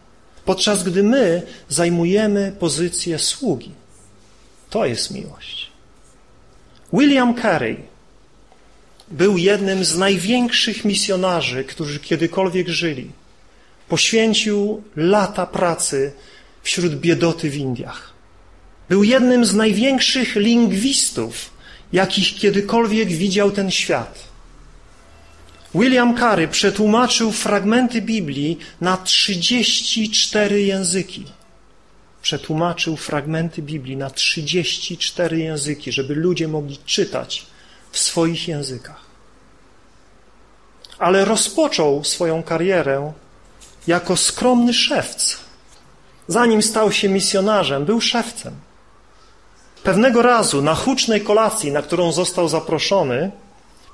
podczas 0.45 0.83
gdy 0.83 1.03
my 1.03 1.41
zajmujemy 1.69 2.55
pozycję 2.59 3.19
sługi. 3.19 3.71
To 4.69 4.85
jest 4.85 5.11
miłość. 5.11 5.71
William 6.93 7.41
Carey 7.41 7.90
był 9.11 9.37
jednym 9.37 9.85
z 9.85 9.97
największych 9.97 10.85
misjonarzy, 10.85 11.63
którzy 11.63 11.99
kiedykolwiek 11.99 12.69
żyli. 12.69 13.11
Poświęcił 13.89 14.83
lata 14.95 15.45
pracy 15.45 16.11
wśród 16.63 16.95
biedoty 16.95 17.49
w 17.49 17.55
Indiach. 17.55 18.13
Był 18.89 19.03
jednym 19.03 19.45
z 19.45 19.55
największych 19.55 20.35
lingwistów, 20.35 21.51
jakich 21.93 22.35
kiedykolwiek 22.35 23.09
widział 23.09 23.51
ten 23.51 23.71
świat. 23.71 24.31
William 25.75 26.17
Carey 26.17 26.47
przetłumaczył 26.47 27.31
fragmenty 27.31 28.01
Biblii 28.01 28.57
na 28.81 28.97
34 28.97 30.61
języki. 30.61 31.23
Przetłumaczył 32.21 32.97
fragmenty 32.97 33.61
Biblii 33.61 33.97
na 33.97 34.09
34 34.09 35.39
języki, 35.39 35.91
żeby 35.91 36.15
ludzie 36.15 36.47
mogli 36.47 36.77
czytać 36.85 37.45
w 37.91 37.99
swoich 37.99 38.47
językach. 38.47 39.01
Ale 40.99 41.25
rozpoczął 41.25 42.03
swoją 42.03 42.43
karierę 42.43 43.13
jako 43.87 44.17
skromny 44.17 44.73
szewc. 44.73 45.37
Zanim 46.27 46.61
stał 46.61 46.91
się 46.91 47.09
misjonarzem, 47.09 47.85
był 47.85 48.01
szewcem. 48.01 48.53
Pewnego 49.83 50.21
razu 50.21 50.61
na 50.61 50.75
hucznej 50.75 51.21
kolacji, 51.21 51.71
na 51.71 51.81
którą 51.81 52.11
został 52.11 52.47
zaproszony, 52.47 53.31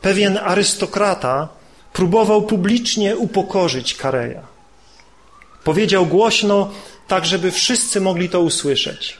pewien 0.01 0.37
arystokrata 0.37 1.47
próbował 1.93 2.41
publicznie 2.41 3.17
upokorzyć 3.17 3.95
Kareja. 3.95 4.41
Powiedział 5.63 6.05
głośno, 6.05 6.69
tak 7.07 7.25
żeby 7.25 7.51
wszyscy 7.51 8.01
mogli 8.01 8.29
to 8.29 8.41
usłyszeć. 8.41 9.17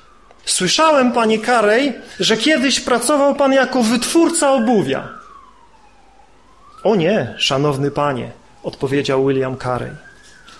Słyszałem, 0.48 1.12
panie 1.12 1.40
Karej, 1.40 1.94
że 2.20 2.38
kiedyś 2.38 2.80
pracował 2.80 3.36
pan 3.36 3.54
jako 3.54 3.84
wytwórca 3.84 4.52
obuwia. 4.52 5.10
O 6.84 6.96
nie, 6.96 7.36
szanowny 7.38 7.92
panie, 7.92 8.32
odpowiedział 8.64 9.26
William 9.28 9.58
Carey. 9.58 9.96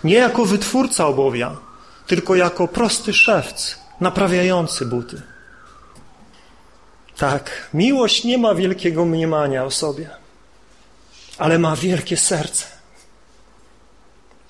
Nie 0.04 0.14
jako 0.14 0.44
wytwórca 0.44 1.06
obuwia, 1.06 1.56
tylko 2.06 2.34
jako 2.34 2.68
prosty 2.68 3.12
szewc, 3.12 3.78
naprawiający 4.00 4.86
buty. 4.86 5.22
Tak, 7.16 7.68
miłość 7.74 8.24
nie 8.24 8.38
ma 8.38 8.54
wielkiego 8.54 9.04
mniemania 9.04 9.64
o 9.64 9.70
sobie, 9.70 10.10
ale 11.38 11.58
ma 11.58 11.76
wielkie 11.76 12.16
serce. 12.16 12.66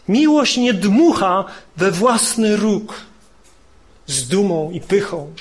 Miłość 0.08 0.56
nie 0.56 0.74
dmucha 0.74 1.44
we 1.76 1.90
własny 1.90 2.56
róg, 2.56 3.07
z 4.08 4.28
dumą 4.28 4.70
i 4.70 4.80
pychą. 4.80 5.34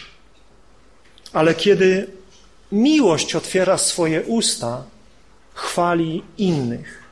Ale 1.33 1.55
kiedy 1.55 2.07
miłość 2.71 3.35
otwiera 3.35 3.77
swoje 3.77 4.23
usta, 4.23 4.83
chwali 5.53 6.23
innych. 6.37 7.03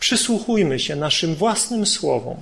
Przysłuchujmy 0.00 0.78
się 0.78 0.96
naszym 0.96 1.34
własnym 1.34 1.86
słowom 1.86 2.36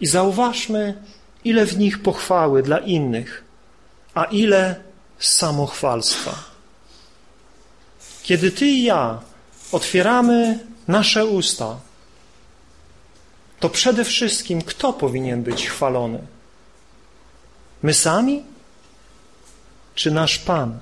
i 0.00 0.06
zauważmy, 0.06 1.02
ile 1.44 1.66
w 1.66 1.78
nich 1.78 2.02
pochwały 2.02 2.62
dla 2.62 2.78
innych, 2.78 3.44
a 4.14 4.24
ile 4.24 4.80
samochwalstwa. 5.18 6.44
Kiedy 8.22 8.50
Ty 8.50 8.66
i 8.66 8.82
ja 8.82 9.20
otwieramy 9.72 10.58
nasze 10.88 11.26
usta, 11.26 11.80
to 13.66 13.70
przede 13.70 14.04
wszystkim 14.04 14.62
kto 14.62 14.92
powinien 14.92 15.42
być 15.42 15.66
chwalony? 15.66 16.18
My 17.82 17.94
sami? 17.94 18.42
Czy 19.94 20.10
nasz 20.10 20.38
Pan, 20.38 20.78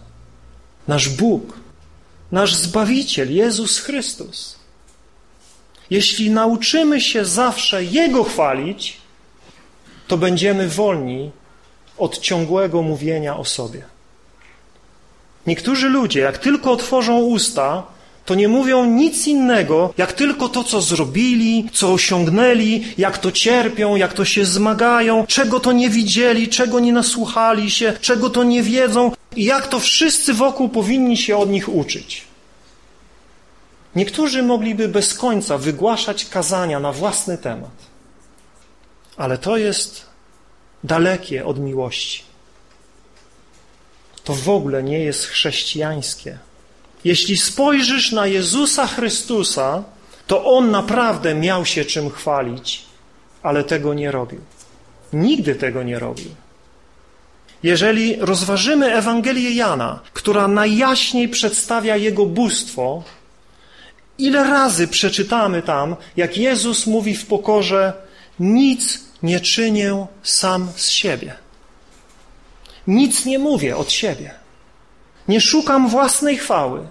nasz 0.88 1.08
Bóg, 1.08 1.58
nasz 2.32 2.54
Zbawiciel, 2.54 3.34
Jezus 3.34 3.78
Chrystus? 3.78 4.56
Jeśli 5.90 6.30
nauczymy 6.30 7.00
się 7.00 7.24
zawsze 7.24 7.84
Jego 7.84 8.24
chwalić, 8.24 8.96
to 10.08 10.16
będziemy 10.16 10.68
wolni 10.68 11.30
od 11.98 12.18
ciągłego 12.18 12.82
mówienia 12.82 13.36
o 13.36 13.44
sobie. 13.44 13.84
Niektórzy 15.46 15.88
ludzie, 15.88 16.20
jak 16.20 16.38
tylko 16.38 16.72
otworzą 16.72 17.18
usta, 17.18 17.82
to 18.24 18.34
nie 18.34 18.48
mówią 18.48 18.84
nic 18.84 19.26
innego, 19.26 19.94
jak 19.98 20.12
tylko 20.12 20.48
to, 20.48 20.64
co 20.64 20.80
zrobili, 20.80 21.68
co 21.72 21.92
osiągnęli, 21.92 22.84
jak 22.98 23.18
to 23.18 23.32
cierpią, 23.32 23.96
jak 23.96 24.12
to 24.12 24.24
się 24.24 24.44
zmagają, 24.44 25.26
czego 25.26 25.60
to 25.60 25.72
nie 25.72 25.90
widzieli, 25.90 26.48
czego 26.48 26.80
nie 26.80 26.92
nasłuchali 26.92 27.70
się, 27.70 27.92
czego 28.00 28.30
to 28.30 28.44
nie 28.44 28.62
wiedzą 28.62 29.12
i 29.36 29.44
jak 29.44 29.66
to 29.66 29.80
wszyscy 29.80 30.34
wokół 30.34 30.68
powinni 30.68 31.16
się 31.16 31.36
od 31.36 31.50
nich 31.50 31.68
uczyć. 31.68 32.24
Niektórzy 33.96 34.42
mogliby 34.42 34.88
bez 34.88 35.14
końca 35.14 35.58
wygłaszać 35.58 36.24
kazania 36.24 36.80
na 36.80 36.92
własny 36.92 37.38
temat, 37.38 37.76
ale 39.16 39.38
to 39.38 39.56
jest 39.56 40.06
dalekie 40.84 41.46
od 41.46 41.58
miłości. 41.58 42.22
To 44.24 44.34
w 44.34 44.48
ogóle 44.48 44.82
nie 44.82 44.98
jest 44.98 45.24
chrześcijańskie. 45.24 46.38
Jeśli 47.04 47.36
spojrzysz 47.36 48.12
na 48.12 48.26
Jezusa 48.26 48.86
Chrystusa, 48.86 49.84
to 50.26 50.44
On 50.44 50.70
naprawdę 50.70 51.34
miał 51.34 51.66
się 51.66 51.84
czym 51.84 52.10
chwalić, 52.10 52.82
ale 53.42 53.64
tego 53.64 53.94
nie 53.94 54.10
robił. 54.10 54.40
Nigdy 55.12 55.54
tego 55.54 55.82
nie 55.82 55.98
robił. 55.98 56.30
Jeżeli 57.62 58.16
rozważymy 58.16 58.94
Ewangelię 58.94 59.50
Jana, 59.50 60.00
która 60.12 60.48
najjaśniej 60.48 61.28
przedstawia 61.28 61.96
Jego 61.96 62.26
bóstwo, 62.26 63.02
ile 64.18 64.44
razy 64.44 64.88
przeczytamy 64.88 65.62
tam, 65.62 65.96
jak 66.16 66.36
Jezus 66.36 66.86
mówi 66.86 67.16
w 67.16 67.26
pokorze, 67.26 67.92
nic 68.40 69.00
nie 69.22 69.40
czynię 69.40 70.06
sam 70.22 70.68
z 70.76 70.88
siebie. 70.88 71.34
Nic 72.86 73.24
nie 73.24 73.38
mówię 73.38 73.76
od 73.76 73.92
siebie. 73.92 74.34
Nie 75.28 75.40
szukam 75.40 75.88
własnej 75.88 76.38
chwały, 76.38 76.88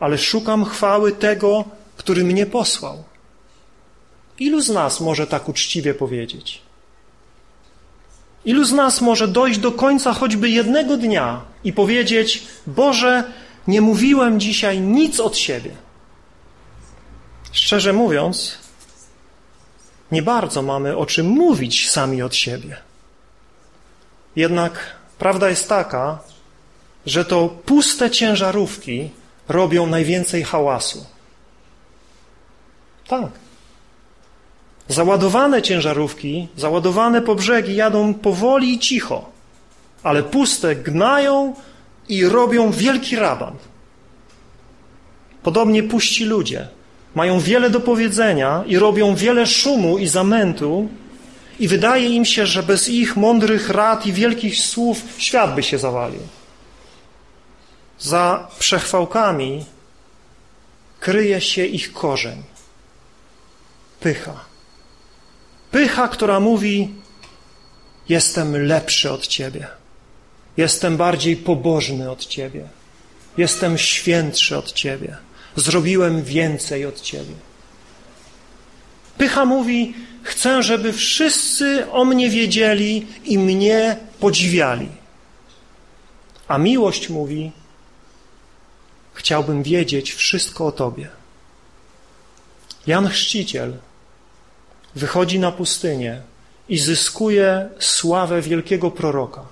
ale 0.00 0.18
szukam 0.18 0.64
chwały 0.64 1.12
tego, 1.12 1.64
który 1.96 2.24
mnie 2.24 2.46
posłał. 2.46 3.04
Ilu 4.38 4.60
z 4.60 4.68
nas 4.68 5.00
może 5.00 5.26
tak 5.26 5.48
uczciwie 5.48 5.94
powiedzieć? 5.94 6.62
Ilu 8.44 8.64
z 8.64 8.72
nas 8.72 9.00
może 9.00 9.28
dojść 9.28 9.58
do 9.58 9.72
końca 9.72 10.12
choćby 10.12 10.50
jednego 10.50 10.96
dnia 10.96 11.40
i 11.64 11.72
powiedzieć: 11.72 12.46
Boże, 12.66 13.24
nie 13.66 13.80
mówiłem 13.80 14.40
dzisiaj 14.40 14.80
nic 14.80 15.20
od 15.20 15.36
siebie? 15.36 15.70
Szczerze 17.52 17.92
mówiąc, 17.92 18.58
nie 20.12 20.22
bardzo 20.22 20.62
mamy 20.62 20.96
o 20.96 21.06
czym 21.06 21.26
mówić 21.26 21.90
sami 21.90 22.22
od 22.22 22.34
siebie. 22.34 22.76
Jednak 24.36 24.96
prawda 25.18 25.48
jest 25.48 25.68
taka, 25.68 26.18
że 27.06 27.24
to 27.24 27.48
puste 27.48 28.10
ciężarówki 28.10 29.10
robią 29.48 29.86
najwięcej 29.86 30.42
hałasu. 30.42 31.06
Tak. 33.08 33.30
Załadowane 34.88 35.62
ciężarówki, 35.62 36.48
załadowane 36.56 37.22
po 37.22 37.34
brzegi 37.34 37.76
jadą 37.76 38.14
powoli 38.14 38.74
i 38.74 38.78
cicho, 38.78 39.24
ale 40.02 40.22
puste 40.22 40.76
gnają 40.76 41.54
i 42.08 42.24
robią 42.24 42.70
wielki 42.70 43.16
raban. 43.16 43.54
Podobnie 45.42 45.82
puści 45.82 46.24
ludzie 46.24 46.68
mają 47.14 47.40
wiele 47.40 47.70
do 47.70 47.80
powiedzenia 47.80 48.64
i 48.66 48.78
robią 48.78 49.14
wiele 49.14 49.46
szumu 49.46 49.98
i 49.98 50.06
zamętu 50.06 50.88
i 51.58 51.68
wydaje 51.68 52.08
im 52.08 52.24
się, 52.24 52.46
że 52.46 52.62
bez 52.62 52.88
ich 52.88 53.16
mądrych 53.16 53.70
rad 53.70 54.06
i 54.06 54.12
wielkich 54.12 54.58
słów 54.58 55.02
świat 55.18 55.54
by 55.54 55.62
się 55.62 55.78
zawalił. 55.78 56.20
Za 57.98 58.48
przechwałkami 58.58 59.64
kryje 61.00 61.40
się 61.40 61.64
ich 61.64 61.92
korzeń. 61.92 62.42
Pycha. 64.00 64.44
Pycha, 65.70 66.08
która 66.08 66.40
mówi: 66.40 66.94
Jestem 68.08 68.66
lepszy 68.66 69.10
od 69.12 69.26
ciebie. 69.26 69.66
Jestem 70.56 70.96
bardziej 70.96 71.36
pobożny 71.36 72.10
od 72.10 72.26
ciebie. 72.26 72.68
Jestem 73.36 73.78
świętszy 73.78 74.56
od 74.56 74.72
ciebie. 74.72 75.16
Zrobiłem 75.56 76.24
więcej 76.24 76.86
od 76.86 77.00
ciebie. 77.00 77.34
Pycha 79.18 79.44
mówi: 79.44 79.94
Chcę, 80.22 80.62
żeby 80.62 80.92
wszyscy 80.92 81.90
o 81.90 82.04
mnie 82.04 82.30
wiedzieli 82.30 83.06
i 83.24 83.38
mnie 83.38 83.96
podziwiali. 84.20 84.88
A 86.48 86.58
miłość 86.58 87.08
mówi: 87.08 87.52
Chciałbym 89.16 89.62
wiedzieć 89.62 90.14
wszystko 90.14 90.66
o 90.66 90.72
Tobie. 90.72 91.08
Jan 92.86 93.08
Chrzciciel 93.08 93.76
wychodzi 94.94 95.38
na 95.38 95.52
pustynię 95.52 96.22
i 96.68 96.78
zyskuje 96.78 97.68
sławę 97.78 98.42
wielkiego 98.42 98.90
proroka. 98.90 99.42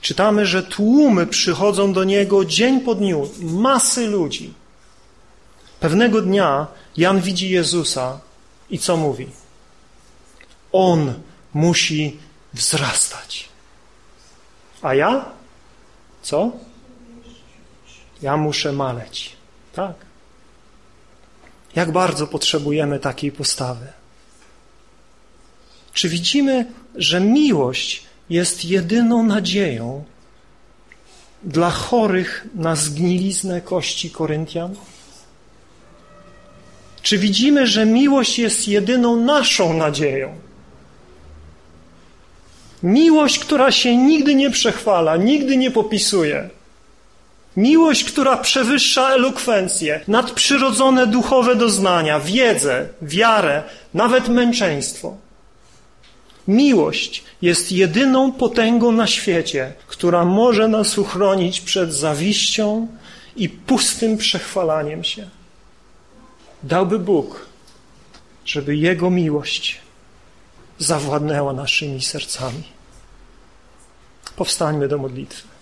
Czytamy, 0.00 0.46
że 0.46 0.62
tłumy 0.62 1.26
przychodzą 1.26 1.92
do 1.92 2.04
niego 2.04 2.44
dzień 2.44 2.80
po 2.80 2.94
dniu, 2.94 3.28
masy 3.40 4.06
ludzi. 4.06 4.54
Pewnego 5.80 6.22
dnia 6.22 6.66
Jan 6.96 7.20
widzi 7.20 7.50
Jezusa 7.50 8.20
i 8.70 8.78
co 8.78 8.96
mówi? 8.96 9.26
On 10.72 11.14
musi 11.54 12.18
wzrastać. 12.54 13.48
A 14.82 14.94
ja? 14.94 15.24
Co? 16.22 16.52
Ja 18.22 18.36
muszę 18.36 18.72
maleć. 18.72 19.36
Tak. 19.72 19.94
Jak 21.74 21.92
bardzo 21.92 22.26
potrzebujemy 22.26 22.98
takiej 22.98 23.32
postawy. 23.32 23.86
Czy 25.92 26.08
widzimy, 26.08 26.66
że 26.94 27.20
miłość 27.20 28.02
jest 28.30 28.64
jedyną 28.64 29.22
nadzieją 29.22 30.04
dla 31.42 31.70
chorych 31.70 32.46
na 32.54 32.76
zgniliznę 32.76 33.60
kości 33.60 34.10
Koryntian? 34.10 34.74
Czy 37.02 37.18
widzimy, 37.18 37.66
że 37.66 37.86
miłość 37.86 38.38
jest 38.38 38.68
jedyną 38.68 39.16
naszą 39.16 39.72
nadzieją? 39.72 40.34
Miłość, 42.82 43.38
która 43.38 43.72
się 43.72 43.96
nigdy 43.96 44.34
nie 44.34 44.50
przechwala, 44.50 45.16
nigdy 45.16 45.56
nie 45.56 45.70
popisuje. 45.70 46.50
Miłość, 47.56 48.04
która 48.04 48.36
przewyższa 48.36 49.10
elokwencję, 49.10 50.00
nadprzyrodzone 50.08 51.06
duchowe 51.06 51.56
doznania, 51.56 52.20
wiedzę, 52.20 52.88
wiarę, 53.02 53.62
nawet 53.94 54.28
męczeństwo. 54.28 55.16
Miłość 56.48 57.24
jest 57.42 57.72
jedyną 57.72 58.32
potęgą 58.32 58.92
na 58.92 59.06
świecie, 59.06 59.72
która 59.86 60.24
może 60.24 60.68
nas 60.68 60.98
uchronić 60.98 61.60
przed 61.60 61.94
zawiścią 61.94 62.88
i 63.36 63.48
pustym 63.48 64.16
przechwalaniem 64.16 65.04
się. 65.04 65.28
Dałby 66.62 66.98
Bóg, 66.98 67.46
żeby 68.44 68.76
Jego 68.76 69.10
miłość 69.10 69.80
zawładnęła 70.78 71.52
naszymi 71.52 72.02
sercami. 72.02 72.62
Powstańmy 74.36 74.88
do 74.88 74.98
modlitwy. 74.98 75.55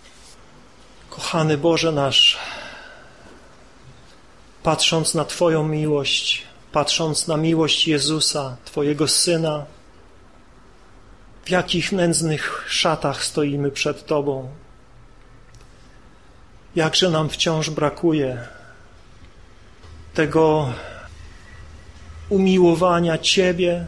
Kochany 1.15 1.59
Boże 1.59 1.93
nasz, 1.93 2.39
patrząc 4.63 5.15
na 5.15 5.25
Twoją 5.25 5.69
miłość, 5.69 6.43
patrząc 6.73 7.29
na 7.29 7.37
miłość 7.37 7.89
Jezusa, 7.89 8.57
Twojego 8.65 9.09
Syna, 9.09 9.67
w 11.45 11.51
jakich 11.51 11.93
nędznych 11.93 12.65
szatach 12.69 13.25
stoimy 13.25 13.71
przed 13.71 14.07
Tobą. 14.07 14.49
Jakże 16.77 17.11
nam 17.11 17.29
wciąż 17.29 17.71
brakuje 17.71 18.49
tego 20.15 20.73
umiłowania 22.29 23.19
Ciebie, 23.19 23.87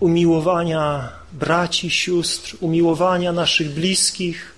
umiłowania 0.00 1.12
braci, 1.32 1.90
sióstr, 1.90 2.56
umiłowania 2.60 3.32
naszych 3.32 3.70
bliskich, 3.70 4.57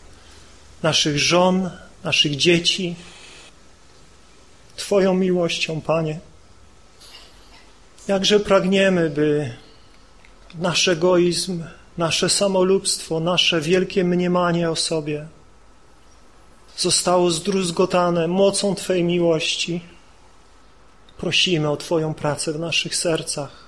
naszych 0.83 1.18
żon, 1.18 1.70
naszych 2.05 2.37
dzieci. 2.37 2.97
Twoją 4.76 5.14
miłością, 5.14 5.81
Panie. 5.81 6.20
Jakże 8.09 8.41
pragniemy, 8.41 9.11
by 9.11 9.55
nasz 10.55 10.89
egoizm, 10.89 11.64
nasze 11.99 12.28
samolubstwo, 12.28 13.20
nasze 13.20 13.61
wielkie 13.61 14.05
mniemanie 14.05 14.70
o 14.70 14.76
sobie 14.76 15.26
zostało 16.81 17.31
zdruzgotane 17.31 18.28
mocą 18.28 18.74
Twojej 18.74 19.05
miłości. 19.05 19.81
Prosimy 21.18 21.70
o 21.70 21.76
Twoją 21.76 22.14
pracę 22.14 22.53
w 22.53 22.59
naszych 22.59 22.97
sercach 22.97 23.64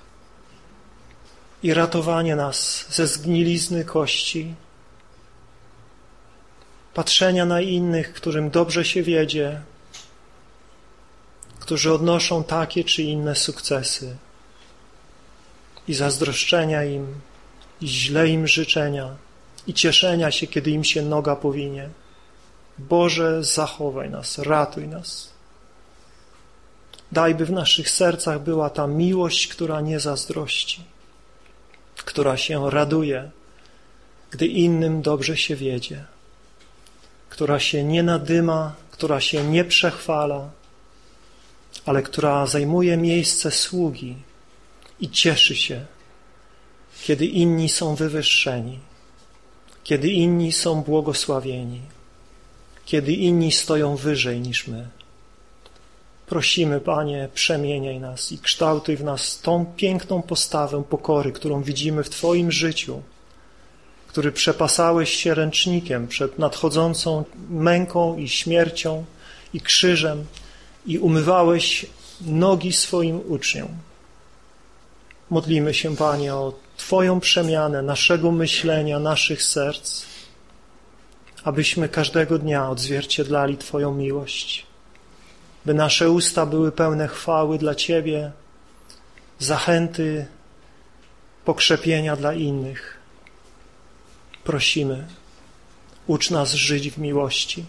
i 1.63 1.73
ratowanie 1.73 2.35
nas 2.35 2.85
ze 2.89 3.07
zgnilizny 3.07 3.85
kości, 3.85 4.53
patrzenia 6.93 7.45
na 7.45 7.61
innych, 7.61 8.13
którym 8.13 8.49
dobrze 8.49 8.85
się 8.85 9.03
wiedzie, 9.03 9.61
którzy 11.59 11.93
odnoszą 11.93 12.43
takie 12.43 12.83
czy 12.83 13.03
inne 13.03 13.35
sukcesy 13.35 14.15
i 15.87 15.93
zazdroszczenia 15.93 16.83
im, 16.83 17.07
i 17.81 17.87
źle 17.87 18.29
im 18.29 18.47
życzenia, 18.47 19.15
i 19.67 19.73
cieszenia 19.73 20.31
się, 20.31 20.47
kiedy 20.47 20.71
im 20.71 20.83
się 20.83 21.01
noga 21.01 21.35
powinie. 21.35 21.89
Boże, 22.77 23.43
zachowaj 23.43 24.09
nas, 24.09 24.37
ratuj 24.37 24.87
nas. 24.87 25.33
Daj, 27.11 27.35
by 27.35 27.45
w 27.45 27.51
naszych 27.51 27.89
sercach 27.89 28.41
była 28.41 28.69
ta 28.69 28.87
miłość, 28.87 29.47
która 29.47 29.81
nie 29.81 29.99
zazdrości 29.99 30.83
która 32.05 32.37
się 32.37 32.69
raduje, 32.69 33.31
gdy 34.31 34.47
innym 34.47 35.01
dobrze 35.01 35.37
się 35.37 35.55
wiedzie, 35.55 36.05
która 37.33 37.59
się 37.59 37.83
nie 37.83 38.03
nadyma, 38.03 38.75
która 38.91 39.21
się 39.21 39.43
nie 39.43 39.65
przechwala, 39.65 40.49
ale 41.85 42.01
która 42.01 42.45
zajmuje 42.45 42.97
miejsce 42.97 43.51
sługi 43.51 44.15
i 44.99 45.09
cieszy 45.09 45.55
się, 45.55 45.85
kiedy 47.03 47.25
inni 47.25 47.69
są 47.69 47.95
wywyższeni, 47.95 48.79
kiedy 49.83 50.09
inni 50.09 50.51
są 50.51 50.81
błogosławieni, 50.81 51.81
kiedy 52.85 53.13
inni 53.13 53.51
stoją 53.51 53.95
wyżej 53.95 54.39
niż 54.39 54.67
my. 54.67 54.87
Prosimy, 56.27 56.79
Panie, 56.81 57.29
przemieniaj 57.33 57.99
nas 57.99 58.31
i 58.31 58.37
kształtuj 58.37 58.97
w 58.97 59.03
nas 59.03 59.39
tą 59.41 59.65
piękną 59.65 60.21
postawę 60.21 60.83
pokory, 60.89 61.31
którą 61.31 61.63
widzimy 61.63 62.03
w 62.03 62.09
Twoim 62.09 62.51
życiu, 62.51 63.01
który 64.13 64.31
przepasałeś 64.31 65.13
się 65.13 65.33
ręcznikiem 65.33 66.07
przed 66.07 66.39
nadchodzącą 66.39 67.23
męką 67.49 68.17
i 68.17 68.29
śmiercią 68.29 69.05
i 69.53 69.61
krzyżem 69.61 70.25
i 70.85 70.99
umywałeś 70.99 71.85
nogi 72.21 72.73
swoim 72.73 73.21
uczniom. 73.27 73.67
Modlimy 75.29 75.73
się, 75.73 75.95
Panie, 75.95 76.35
o 76.35 76.53
Twoją 76.77 77.19
przemianę 77.19 77.81
naszego 77.81 78.31
myślenia, 78.31 78.99
naszych 78.99 79.43
serc, 79.43 80.05
abyśmy 81.43 81.89
każdego 81.89 82.39
dnia 82.39 82.69
odzwierciedlali 82.69 83.57
Twoją 83.57 83.93
miłość 83.93 84.65
by 85.65 85.73
nasze 85.73 86.11
usta 86.11 86.45
były 86.45 86.71
pełne 86.71 87.07
chwały 87.07 87.57
dla 87.57 87.75
Ciebie, 87.75 88.31
zachęty 89.39 90.25
pokrzepienia 91.45 92.15
dla 92.15 92.33
innych. 92.33 93.02
Prosimy, 94.43 95.07
ucz 96.07 96.29
nas 96.29 96.53
żyć 96.53 96.91
w 96.91 96.97
miłości. 96.97 97.65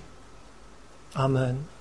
Amen. 1.15 1.74